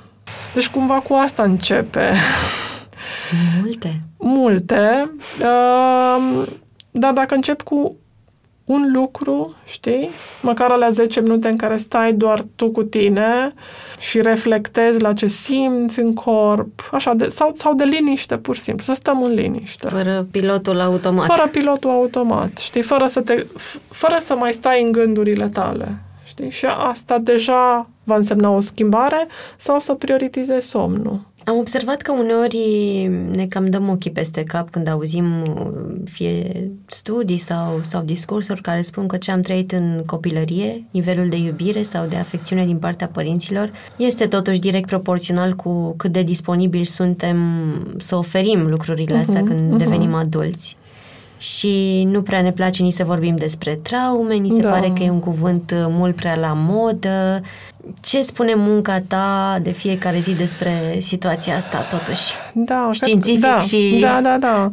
[0.54, 2.14] Deci cumva cu asta începe.
[3.62, 4.02] Multe.
[4.18, 5.12] Multe.
[5.40, 6.48] Uh,
[6.92, 7.96] dar dacă încep cu
[8.70, 10.10] un lucru, știi?
[10.42, 13.54] Măcar alea 10 minute în care stai doar tu cu tine
[14.00, 18.62] și reflectezi la ce simți în corp, așa, de, sau, sau de liniște, pur și
[18.62, 19.88] simplu, să stăm în liniște.
[19.88, 21.26] Fără pilotul automat.
[21.26, 22.82] Fără pilotul automat, știi?
[22.82, 23.46] Fără să, te,
[23.88, 26.50] fără să mai stai în gândurile tale, știi?
[26.50, 31.20] Și asta deja va însemna o schimbare sau să prioritizezi somnul.
[31.46, 32.58] Am observat că uneori
[33.36, 35.26] ne cam dăm ochii peste cap când auzim
[36.06, 41.38] fie studii sau, sau discursuri care spun că ce am trăit în copilărie, nivelul de
[41.38, 46.86] iubire sau de afecțiune din partea părinților, este totuși direct proporțional cu cât de disponibili
[46.86, 47.38] suntem
[47.98, 49.78] să oferim lucrurile astea uh-huh, când uh-huh.
[49.78, 50.78] devenim adulți
[51.40, 54.70] și nu prea ne place nici să vorbim despre traume, ni se da.
[54.70, 57.42] pare că e un cuvânt mult prea la modă.
[58.02, 62.34] Ce spune munca ta de fiecare zi despre situația asta, totuși?
[62.54, 63.98] Da, Științific cred, da, și...
[64.02, 64.70] Da, da, da.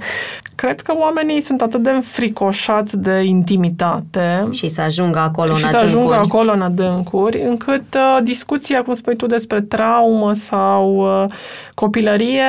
[0.55, 4.49] Cred că oamenii sunt atât de înfricoșați de intimitate.
[4.51, 5.99] Și să ajungă acolo și în să adâncuri.
[5.99, 11.31] ajungă acolo în adâncuri, încât uh, discuția, cum spui tu, despre traumă sau uh,
[11.75, 12.45] copilărie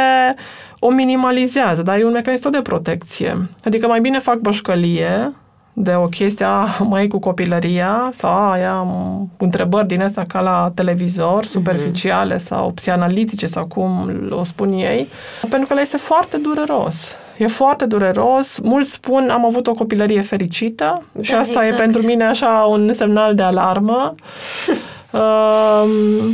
[0.80, 3.38] o minimalizează, dar e un mecanism de protecție.
[3.64, 5.34] Adică mai bine fac bășcălie
[5.80, 8.88] de o chestie, a, mai cu copilăria sau a, aia
[9.38, 12.40] întrebări din asta ca la televizor, superficiale uh-huh.
[12.40, 15.08] sau psianalitice sau cum o spun ei,
[15.50, 17.16] pentru că le este foarte dureros.
[17.38, 18.60] E foarte dureros.
[18.60, 21.80] Mulți spun am avut o copilărie fericită da, și asta exact.
[21.80, 24.16] e pentru mine așa un semnal de alarmă.
[25.12, 25.84] uh,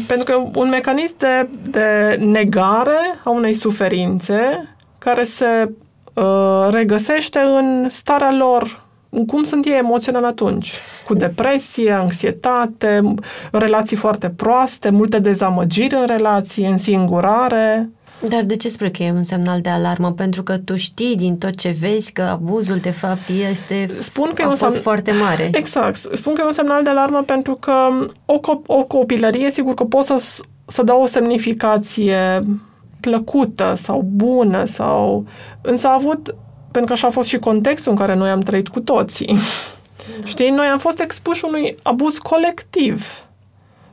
[0.08, 4.68] pentru că un mecanism de, de negare a unei suferințe
[4.98, 5.72] care se
[6.14, 8.82] uh, regăsește în starea lor
[9.28, 10.74] cum sunt ei emoțional atunci?
[11.06, 13.14] Cu depresie, anxietate,
[13.52, 17.90] relații foarte proaste, multe dezamăgiri în relații, însingurare.
[18.28, 20.12] Dar de ce spui că e un semnal de alarmă?
[20.12, 24.42] Pentru că tu știi din tot ce vezi că abuzul de fapt este Spun că
[24.42, 24.84] a e un fost semn...
[24.84, 25.50] foarte mare.
[25.54, 25.96] Exact.
[25.96, 27.74] Spun că e un semnal de alarmă pentru că
[28.26, 32.46] o, cop- o copilărie, sigur că poți să, să dau o semnificație
[33.00, 35.26] plăcută sau bună sau...
[35.62, 36.36] Însă a avut
[36.72, 39.38] pentru că așa a fost și contextul în care noi am trăit cu toții.
[40.20, 40.26] Da.
[40.28, 43.26] Știi, noi am fost expuși unui abuz colectiv.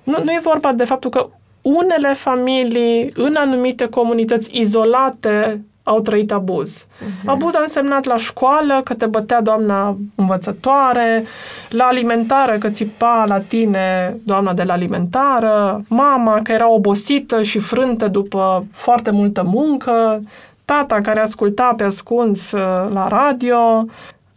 [0.02, 1.28] Nu, nu e vorba de faptul că
[1.62, 6.84] unele familii în anumite comunități izolate au trăit abuz.
[6.84, 7.24] Uh-huh.
[7.26, 11.24] Abuz a însemnat la școală că te bătea doamna învățătoare,
[11.68, 17.58] la alimentară că țipa la tine doamna de la alimentară, mama că era obosită și
[17.58, 20.22] frântă după foarte multă muncă,
[20.64, 23.84] tata care asculta pe ascuns uh, la radio.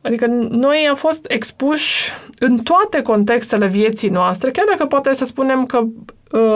[0.02, 5.66] Adică noi am fost expuși în toate contextele vieții noastre, chiar dacă poate să spunem
[5.66, 5.88] că uh,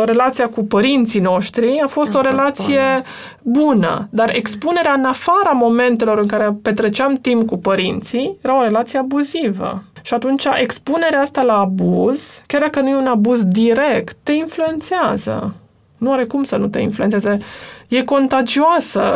[0.05, 3.03] relația cu părinții noștri a fost a o fost relație
[3.41, 3.65] bună.
[3.65, 8.99] bună, dar expunerea în afara momentelor în care petreceam timp cu părinții era o relație
[8.99, 9.83] abuzivă.
[10.01, 15.55] Și atunci expunerea asta la abuz, chiar dacă nu e un abuz direct, te influențează.
[15.97, 17.37] Nu are cum să nu te influențeze.
[17.87, 19.15] E contagioasă.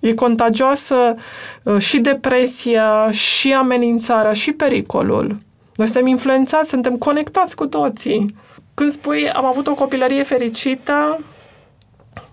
[0.00, 1.14] E contagioasă
[1.62, 5.36] uh, și depresia, și amenințarea, și pericolul.
[5.76, 8.34] Noi suntem influențați, suntem conectați cu toții.
[8.74, 11.18] Când spui am avut o copilărie fericită,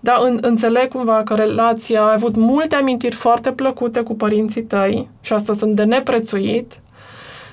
[0.00, 5.08] da, în, înțeleg cumva că relația, ai avut multe amintiri foarte plăcute cu părinții tăi
[5.20, 6.80] și asta sunt de neprețuit,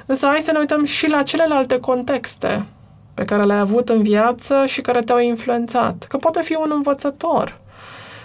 [0.06, 2.66] însă hai să ne uităm și la celelalte contexte
[3.14, 6.06] pe care le-ai avut în viață și care te-au influențat.
[6.10, 7.60] Că poate fi un învățător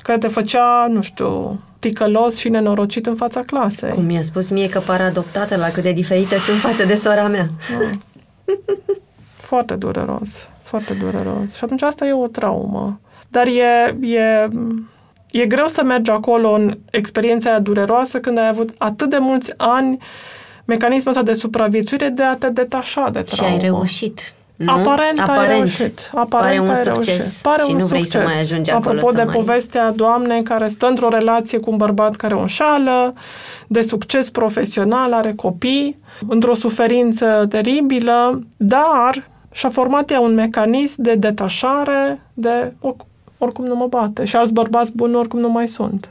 [0.02, 3.90] care te făcea, nu știu, ticălos și nenorocit în fața clasei.
[3.90, 7.28] Cum mi-a spus mie că par adoptată la cât de diferite sunt față de sora
[7.28, 7.46] mea.
[7.80, 7.90] Ah.
[9.36, 11.54] foarte dureros, foarte dureros.
[11.54, 13.00] Și atunci asta e o traumă.
[13.28, 14.48] Dar e, e,
[15.30, 19.52] e greu să mergi acolo în experiența aia dureroasă când ai avut atât de mulți
[19.56, 19.98] ani
[20.64, 23.54] mecanismul ăsta de supraviețuire de a te detașa de traumă.
[23.56, 24.34] Și ai reușit.
[24.56, 24.72] Nu?
[24.72, 26.10] Aparent, Aparent ai reușit.
[26.14, 27.42] Aparent pare un succes reușit.
[27.42, 28.20] Pare și un nu vrei succes.
[28.20, 28.96] să mai ajungi acolo.
[28.96, 29.34] Apropo de mai...
[29.34, 33.14] povestea doamnei care stă într-o relație cu un bărbat care o înșală,
[33.66, 35.98] de succes profesional, are copii,
[36.28, 42.72] într-o suferință teribilă, dar și-a format ea un mecanism de detașare, de
[43.38, 44.24] oricum nu mă bate.
[44.24, 46.11] Și alți bărbați buni oricum nu mai sunt.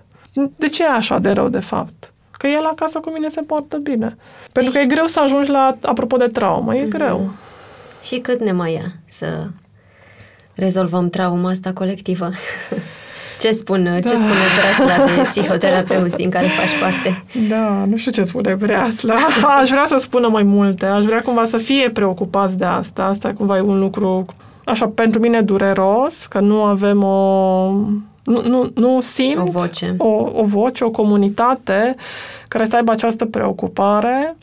[0.55, 2.13] De ce e așa de rău, de fapt?
[2.31, 4.17] Că el acasă cu mine se poartă bine.
[4.51, 4.73] Pentru deci...
[4.73, 6.89] că e greu să ajungi la, apropo de traumă, e mm-hmm.
[6.89, 7.31] greu.
[8.03, 9.47] Și cât ne mai ia să
[10.55, 12.29] rezolvăm trauma asta colectivă?
[13.41, 13.99] Ce spun, da.
[13.99, 17.23] ce spune Breasla de psihoterapeuți din care faci parte?
[17.49, 19.15] Da, nu știu ce spune Breasla.
[19.61, 20.85] Aș vrea să spună mai multe.
[20.85, 23.03] Aș vrea cumva să fie preocupați de asta.
[23.03, 24.25] Asta cumva e un lucru,
[24.65, 27.69] așa, pentru mine dureros, că nu avem o...
[28.23, 29.95] Nu, nu, nu simt o voce.
[29.97, 31.95] O, o voce, o comunitate
[32.47, 34.35] care să aibă această preocupare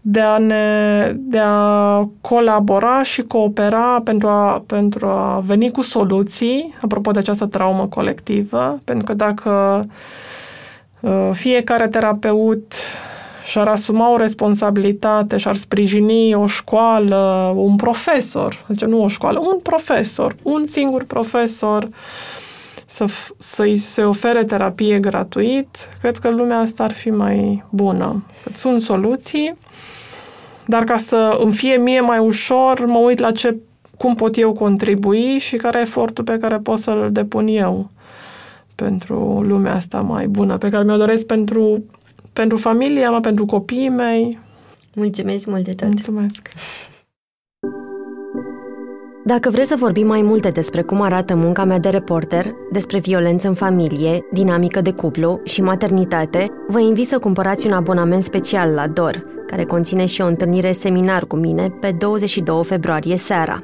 [0.00, 6.74] de a, ne, de a colabora și coopera pentru a, pentru a veni cu soluții,
[6.82, 9.86] apropo de această traumă colectivă, pentru că dacă
[11.00, 12.74] uh, fiecare terapeut
[13.44, 19.58] și-ar asuma o responsabilitate și-ar sprijini o școală, un profesor, zice nu o școală, un
[19.62, 21.88] profesor, un singur profesor
[22.86, 23.04] să,
[23.38, 28.24] să-i se ofere terapie gratuit, cred că lumea asta ar fi mai bună.
[28.50, 29.56] Sunt soluții,
[30.70, 33.56] dar ca să îmi fie mie mai ușor, mă uit la ce,
[33.96, 37.90] cum pot eu contribui și care e efortul pe care pot să-l depun eu
[38.74, 41.84] pentru lumea asta mai bună, pe care mi-o doresc pentru,
[42.32, 44.38] pentru familia mea, pentru copiii mei.
[44.94, 45.86] Mulțumesc mult de tot!
[45.86, 46.48] Mulțumesc!
[49.30, 53.48] Dacă vreți să vorbim mai multe despre cum arată munca mea de reporter, despre violență
[53.48, 58.86] în familie, dinamică de cuplu și maternitate, vă invit să cumpărați un abonament special la
[58.86, 63.60] DOR, care conține și o întâlnire seminar cu mine pe 22 februarie seara.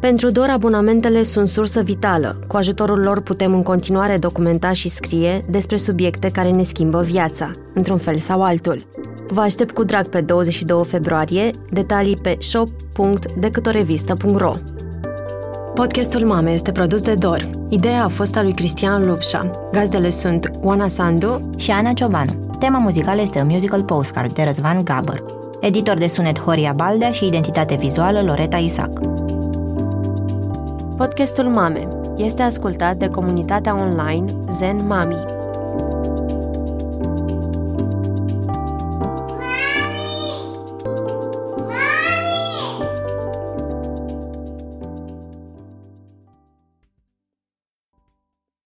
[0.00, 2.38] Pentru DOR, abonamentele sunt sursă vitală.
[2.46, 7.50] Cu ajutorul lor putem în continuare documenta și scrie despre subiecte care ne schimbă viața,
[7.74, 8.86] într-un fel sau altul.
[9.28, 14.52] Vă aștept cu drag pe 22 februarie, detalii pe shop.decâtorevista.ro
[15.74, 17.50] Podcastul Mame este produs de Dor.
[17.68, 19.50] Ideea a fost a lui Cristian Lupșa.
[19.72, 22.50] Gazdele sunt Oana Sandu și Ana Ciobanu.
[22.58, 25.24] Tema muzicală este un musical postcard de Răzvan Gabăr.
[25.60, 29.00] Editor de sunet Horia Baldea și identitate vizuală Loreta Isac.
[31.00, 35.39] Podcastul Mame este ascultat de comunitatea online Zen Mami